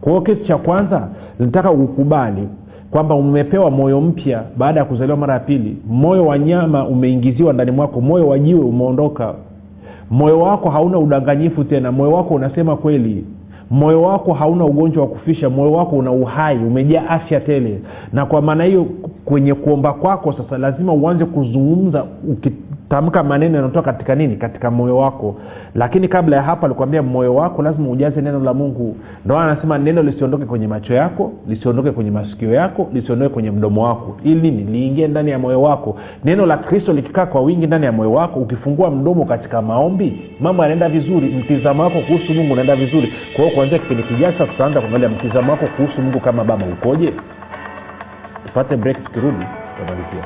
Kwa 0.00 0.12
hiyo 0.12 0.22
kitu 0.24 0.44
cha 0.44 0.56
kwanza 0.58 1.08
nataka 1.38 1.70
ukubali 1.70 2.48
kwamba 2.90 3.14
umepewa 3.14 3.70
moyo 3.70 4.00
mpya 4.00 4.42
baada 4.56 4.80
ya 4.80 4.86
kuzaliwa 4.86 5.16
mara 5.16 5.34
ya 5.34 5.40
pili. 5.40 5.76
Moyo 5.88 6.26
wa 6.26 6.38
nyama 6.38 6.86
umeingiziwa 6.88 7.52
ndani 7.52 7.70
mwako 7.70 8.00
moyo 8.00 8.28
wa 8.28 8.38
jiwe 8.38 8.60
umeondoka. 8.60 9.34
Moyo 10.10 10.40
wako 10.40 10.70
hauna 10.70 10.98
udanganyifu 10.98 11.64
tena 11.64 11.92
moyo 11.92 12.12
wako 12.12 12.34
unasema 12.34 12.76
kweli. 12.76 13.24
Moyo 13.70 14.02
wako 14.02 14.32
hauna 14.32 14.64
ugonjwa 14.64 15.02
wa 15.02 15.08
kufisha 15.08 15.50
moyo 15.50 15.72
wako 15.72 15.96
una 15.96 16.12
uhai 16.12 16.58
umejaa 16.58 17.08
afya 17.08 17.40
tele. 17.40 17.80
Na 18.12 18.26
kwa 18.26 18.42
maana 18.42 18.64
hiyo 18.64 18.86
kwenye 19.24 19.54
kuomba 19.54 19.92
kwako 19.92 20.32
sasa 20.32 20.58
lazima 20.58 20.92
uanze 20.92 21.24
kuzungumza 21.24 22.04
tamka 22.92 23.22
maneno 23.22 23.56
yanatoka 23.56 23.92
katika 23.92 24.14
nini? 24.14 24.36
Katika 24.36 24.70
moyo 24.70 24.96
wako. 24.96 25.36
Lakini 25.74 26.08
kabla 26.08 26.36
ya 26.36 26.42
hapo 26.42 26.66
alikwambia 26.66 27.02
moyo 27.02 27.34
wako 27.34 27.62
lazima 27.62 27.90
ujaze 27.90 28.20
neno 28.20 28.40
la 28.40 28.54
mungu. 28.54 28.96
Ndo 29.24 29.38
anasema 29.38 29.78
neno 29.78 30.02
lisiondoke 30.02 30.44
kwenye 30.44 30.66
macho 30.68 30.94
yako 30.94 31.32
lisiondoke 31.48 31.90
kwenye 31.90 32.10
masikio 32.10 32.54
yako 32.54 32.88
lisiondoke 32.92 33.34
kwenye 33.34 33.50
mdomo 33.50 33.84
wako. 33.84 34.16
Ili 34.24 34.50
nini? 34.50 34.62
Liingie 34.72 35.08
ndani 35.08 35.30
ya 35.30 35.38
moyo 35.38 35.62
wako. 35.62 35.96
Neno 36.24 36.46
la 36.46 36.56
kristo 36.56 36.92
likikaa 36.92 37.26
kwa 37.26 37.40
wingi 37.40 37.66
ndani 37.66 37.84
ya 37.86 37.92
moyo 37.92 38.12
wako 38.12 38.40
ukifungua 38.40 38.90
mdomo 38.90 39.24
katika 39.24 39.62
maombi 39.62 40.20
mambo 40.40 40.62
yanaenda 40.62 40.88
vizuri 40.88 41.28
mtizamo 41.28 41.82
wako 41.82 42.00
kuhusu 42.00 42.34
mungu 42.34 42.52
unaenda 42.52 42.76
vizuri. 42.76 43.12
Kwa 43.36 43.44
hiyo 43.44 43.56
kuanzia 43.56 43.78
kipindi 43.78 44.02
kijacha 44.02 44.46
tutaanza 44.46 44.80
kuangalia 44.80 45.08
mtizamo 45.08 45.52
wako 45.52 45.66
kuhusu 45.76 46.02
mungu 46.02 46.20
kama 46.20 46.44
baba 46.44 46.66
ukoje. 46.66 47.12
Tupate 48.46 48.76
break 48.76 49.04
tukirudi 49.04 49.44
tutamalizia 49.78 50.24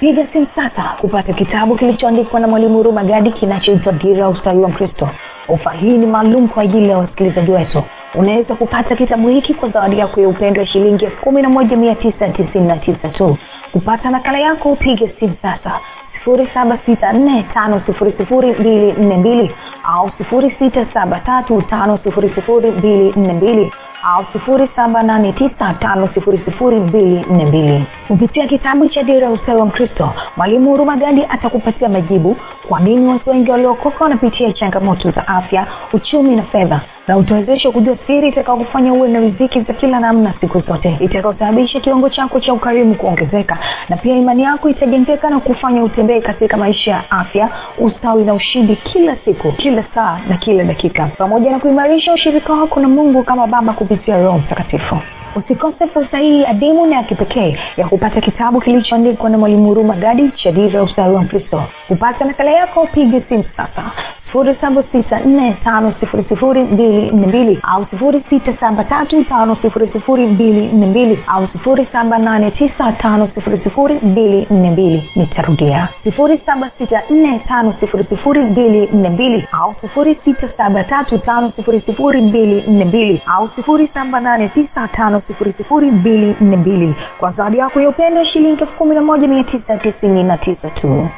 piga 0.00 0.26
simu 0.32 0.46
sasa 0.54 0.82
kupata 1.00 1.32
kitabu 1.32 1.76
kilichoandikwa 1.76 2.40
na 2.40 2.48
mwalimu 2.48 2.74
huruma 2.76 3.04
gadi 3.04 3.32
kinachoitwa 3.32 3.92
dira 3.92 4.28
ustawi 4.28 4.58
wa 4.62 4.68
mkristo. 4.68 5.08
Ofa 5.48 5.70
hii 5.70 5.98
ni 5.98 6.06
maalum 6.06 6.48
kwa 6.48 6.62
ajili 6.62 6.88
ya 6.88 6.98
wasikilizaji 6.98 7.50
wetu. 7.50 7.82
Unaweza 8.14 8.54
kupata 8.54 8.96
kitabu 8.96 9.28
hiki 9.28 9.54
kwa 9.54 9.68
zawadi 9.68 9.98
yako 9.98 10.20
ya 10.20 10.28
upendo 10.28 10.60
ya 10.60 10.66
shilingi 10.66 11.04
elfu 11.04 11.22
kumi 11.24 11.42
na 11.42 11.48
moja 11.48 11.76
mia 11.76 11.94
tisa 11.94 12.28
tisini 12.28 12.66
na 12.66 12.76
tisa 12.76 13.08
tu. 13.08 13.36
Kupata 13.72 14.10
nakala 14.10 14.38
yako 14.38 14.72
upige 14.72 15.14
simu 15.20 15.34
sasa 15.42 15.80
sifuri 16.26 16.48
saba 16.54 16.78
sita 16.86 17.12
nne 17.12 17.42
tano 17.54 17.82
sifuri 17.86 18.12
sifuri 18.18 18.52
mbili 18.52 18.92
nne 18.92 19.16
mbili 19.16 19.54
au 19.84 20.10
sifuri 20.18 20.56
sita 20.58 20.86
saba 20.94 21.20
tatu 21.20 21.62
tano 21.62 21.98
sifuri 22.04 22.28
sifuri 22.34 22.70
mbili 22.70 23.12
nne 23.16 23.32
mbili 23.32 23.72
au 24.14 24.24
sifuri 24.32 24.68
saba 24.76 25.02
nane 25.02 25.32
tisa 25.32 25.74
tano 25.74 26.08
sifuri 26.14 26.38
sifuri 26.44 26.80
mbili 26.80 27.24
nne 27.30 27.46
mbili. 27.46 27.84
Kupitia 28.08 28.46
kitabu 28.46 28.88
cha 28.88 29.02
dira 29.02 29.30
ustawi 29.30 29.60
wa 29.60 29.66
mkristo 29.66 30.12
mwalimu 30.36 30.70
huruma 30.70 30.96
gadi 30.96 31.24
atakupatia 31.28 31.88
majibu 31.88 32.36
kwa 32.68 32.80
nini 32.80 33.06
watu 33.08 33.30
wengi 33.30 33.50
waliokoka 33.50 34.04
wanapitia 34.04 34.52
changamoto 34.52 35.10
za 35.10 35.28
afya 35.28 35.66
uchumi 35.92 36.36
na 36.36 36.42
fedha 36.42 36.80
na 37.08 37.16
utawezesha 37.16 37.70
kujua 37.70 37.96
siri 38.06 38.28
itakaokufanya 38.28 38.92
uwe 38.92 39.08
na 39.08 39.20
riziki 39.20 39.60
za 39.60 39.72
kila 39.72 40.00
namna 40.00 40.34
siku 40.40 40.60
zote 40.60 40.96
itakaosababisha 41.00 41.80
kiwango 41.80 42.08
chako 42.08 42.40
cha 42.40 42.52
ukarimu 42.52 42.94
kuongezeka 42.94 43.58
na 43.88 43.96
pia 43.96 44.16
imani 44.16 44.42
yako 44.42 44.68
itajengeka 44.68 45.30
na 45.30 45.40
kufanya 45.40 45.82
utembee 45.82 46.20
katika 46.20 46.56
maisha 46.56 46.90
ya 46.90 47.10
afya 47.10 47.48
ustawi 47.78 48.24
na 48.24 48.34
ushindi 48.34 48.76
kila 48.76 49.16
siku 49.24 49.52
kila 49.52 49.84
saa 49.94 50.20
na 50.28 50.36
kila 50.36 50.64
dakika. 50.64 51.06
Pamoja 51.18 51.50
na 51.50 51.58
kuimarisha 51.58 52.12
ushirika 52.14 52.52
wako 52.52 52.80
na 52.80 52.88
mungu 52.88 53.22
kama 53.22 53.46
baba 53.46 53.72
kupitia 53.72 53.95
roho 54.06 54.38
mtakatifu. 54.38 54.98
Usikose 55.36 55.86
fursa 55.86 56.18
hii 56.18 56.44
adimu 56.44 56.86
na 56.86 56.96
ya 56.96 57.02
kipekee 57.02 57.58
ya 57.76 57.88
kupata 57.88 58.20
kitabu 58.20 58.60
kilichoandikwa 58.60 59.30
na 59.30 59.38
mwalimu 59.38 59.66
huruma 59.68 59.94
gadi 59.96 60.30
cha 60.30 60.52
dira 60.52 60.78
ya 60.78 60.82
ustawi 60.82 61.14
wa 61.14 61.22
mkristo. 61.22 61.62
Kupata 61.88 62.24
nakala 62.24 62.50
yako 62.50 62.86
pige 62.86 63.20
simu 63.28 63.44
sasa 63.56 63.84
sifuri 64.26 64.54
saba 64.60 64.82
sita 64.92 65.20
nne 65.20 65.56
tano 65.64 65.94
sifuri 66.00 66.24
sifuri 66.28 66.62
mbili 66.64 67.10
nne 67.10 67.26
mbili. 67.26 67.58
Au 67.62 67.86
sifuri 67.90 68.22
sita 68.30 68.52
saba 68.60 68.84
tatu 68.84 69.24
tano 69.24 69.56
sifuri 69.62 69.88
sifuri 69.92 70.26
mbili 70.26 70.66
nne 70.72 70.86
mbili. 70.86 71.18
Au 71.26 71.48
sifuri 71.52 71.86
saba 71.92 72.18
nane 72.18 72.50
tisa 72.50 72.92
tano 72.92 73.28
sifuri 73.34 73.58
sifuri 73.58 73.94
mbili 74.02 74.46
nne 74.50 74.70
mbili. 74.70 75.10
Nitarudia. 75.16 75.88
Sifuri 76.04 76.40
saba 76.46 76.70
sita 76.78 77.02
nne 77.10 77.38
tano 77.48 77.74
sifuri 77.80 78.04
sifuri 78.08 78.40
mbili 78.44 78.88
nne 78.92 79.10
mbili. 79.10 79.48
Au 79.52 79.74
sifuri 79.80 80.16
sita 80.24 80.48
saba 80.56 80.84
tatu 80.84 81.18
tano 81.18 81.52
sifuri 81.56 81.80
sifuri 81.80 82.20
mbili 82.22 82.64
nne 82.68 82.84
mbili. 82.84 83.22
Au 83.26 83.48
sifuri 83.56 83.90
saba 83.94 84.20
nane 84.20 84.48
tisa 84.48 84.88
tano 84.88 85.22
sifuri 85.26 85.52
sifuri 85.56 85.90
mbili 85.90 86.36
nne 86.40 86.56
mbili. 86.56 86.94
Kwa 87.18 87.32
zawadi 87.32 87.58
yako 87.58 87.80
ya 87.80 87.88
upendo 87.88 88.24
shilingi 88.24 88.60
elfu 88.62 88.76
kumi 88.78 88.94
na 88.94 89.00
moja 89.02 89.28
mia 89.28 89.44
tisa 89.44 89.76
tisini 89.76 90.22
na 90.24 90.38
tisa 90.38 90.70
tu 90.70 91.08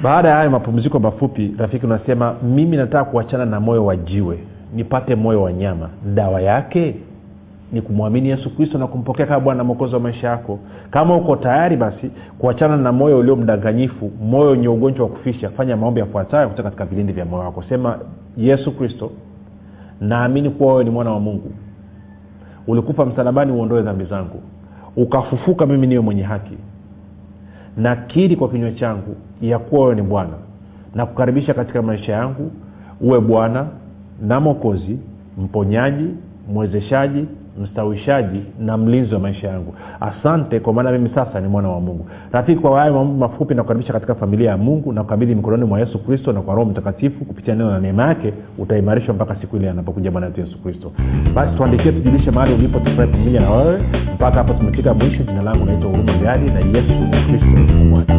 baada 0.00 0.28
ya 0.28 0.36
hayo 0.36 0.50
mapumziko 0.50 0.98
mafupi 0.98 1.54
rafiki 1.58 1.86
unasema 1.86 2.34
mimi 2.42 2.76
nataka 2.76 3.04
kuachana 3.04 3.44
na 3.46 3.60
moyo 3.60 3.84
wa 3.86 3.96
jiwe 3.96 4.38
nipate 4.74 5.14
moyo 5.14 5.42
wa 5.42 5.52
nyama. 5.52 5.88
Dawa 6.14 6.40
yake 6.42 6.94
ni 7.72 7.82
kumwamini 7.82 8.28
yesu 8.28 8.56
kristo 8.56 8.78
na 8.78 8.86
kumpokea 8.86 9.26
kama 9.26 9.40
bwana 9.40 9.58
na 9.58 9.64
mwokozi 9.64 9.94
wa 9.94 10.00
maisha 10.00 10.28
yako. 10.28 10.58
Kama 10.90 11.16
uko 11.16 11.36
tayari 11.36 11.76
basi 11.76 12.10
kuachana 12.38 12.76
na 12.76 12.92
moyo 12.92 13.18
ulio 13.18 13.36
mdanganyifu 13.36 14.10
moyo 14.22 14.50
wenye 14.50 14.68
ugonjwa 14.68 15.06
wa 15.06 15.12
kufisha 15.12 15.50
fanya 15.50 15.76
maombi 15.76 16.00
yafuatayo 16.00 16.48
kutoka 16.48 16.62
katika 16.70 16.84
vilindi 16.84 17.12
vya 17.12 17.24
moyo 17.24 17.44
wako. 17.44 17.64
Sema 17.68 17.98
yesu 18.36 18.72
kristo 18.72 19.10
naamini 20.00 20.50
kuwa 20.50 20.72
wewe 20.72 20.84
ni 20.84 20.90
mwana 20.90 21.10
wa 21.10 21.20
mungu. 21.20 21.52
Ulikufa 22.66 23.06
msalabani 23.06 23.52
uondoe 23.52 23.82
dhambi 23.82 24.04
zangu. 24.04 24.42
Ukafufuka 24.96 25.66
mimi 25.66 25.86
niwe 25.86 26.00
mwenye 26.00 26.22
haki 26.22 26.54
nakiri 27.78 28.36
kwa 28.36 28.48
kinywa 28.48 28.72
changu 28.72 29.16
ya 29.42 29.58
kuwa 29.58 29.82
wewe 29.82 29.94
ni 29.94 30.02
bwana. 30.02 30.32
Na 30.94 31.06
kukaribisha 31.06 31.54
katika 31.54 31.82
maisha 31.82 32.12
yangu 32.12 32.50
uwe 33.00 33.20
bwana 33.20 33.66
na 34.22 34.40
mokozi 34.40 34.98
mponyaji 35.38 36.08
mwezeshaji 36.52 37.24
mstawishaji 37.62 38.40
na 38.60 38.76
mlinzi 38.76 39.14
wa 39.14 39.20
maisha 39.20 39.48
yangu. 39.48 39.74
Asante 40.00 40.60
kwa 40.60 40.72
maana 40.72 40.92
mimi 40.92 41.10
sasa 41.14 41.40
ni 41.40 41.48
mwana 41.48 41.68
wa 41.68 41.80
mungu. 41.80 42.06
Rafiki 42.32 42.60
kwa 42.60 42.80
hayo 42.80 42.92
mambo 42.94 43.14
mafupi 43.28 43.54
nakukaribisha 43.54 43.92
katika 43.92 44.14
familia 44.14 44.50
ya 44.50 44.56
mungu 44.56 44.92
na 44.92 45.02
kukabidhi 45.02 45.34
mikononi 45.34 45.64
mwa 45.64 45.80
yesu 45.80 45.98
kristo 46.04 46.32
na 46.32 46.40
kwa 46.40 46.54
roho 46.54 46.70
mtakatifu 46.70 47.24
kupitia 47.24 47.54
neno 47.54 47.70
na 47.70 47.80
neema 47.80 48.06
yake 48.08 48.32
utaimarishwa 48.58 49.14
mpaka 49.14 49.36
siku 49.36 49.56
ile 49.56 49.70
anapokuja 49.70 50.10
bwana 50.10 50.26
wetu 50.26 50.40
yesu 50.40 50.62
kristo. 50.62 50.92
Basi 51.34 51.56
tuandikie 51.56 51.92
tujulishe 51.92 52.30
mahali 52.30 52.54
ulipo 52.54 52.78
tufurahi 52.80 53.12
pamoja 53.12 53.40
na 53.40 53.50
wewe. 53.50 53.82
Mpaka 54.14 54.36
hapo 54.36 54.54
tumefika 54.54 54.94
mwisho. 54.94 55.22
Jina 55.22 55.42
langu 55.42 55.64
naitwa 55.64 55.90
huruma 55.90 56.12
gadi 56.18 56.50
na 56.50 56.60
yesu 56.60 56.92
kristo 57.28 57.46
mwana 57.90 58.18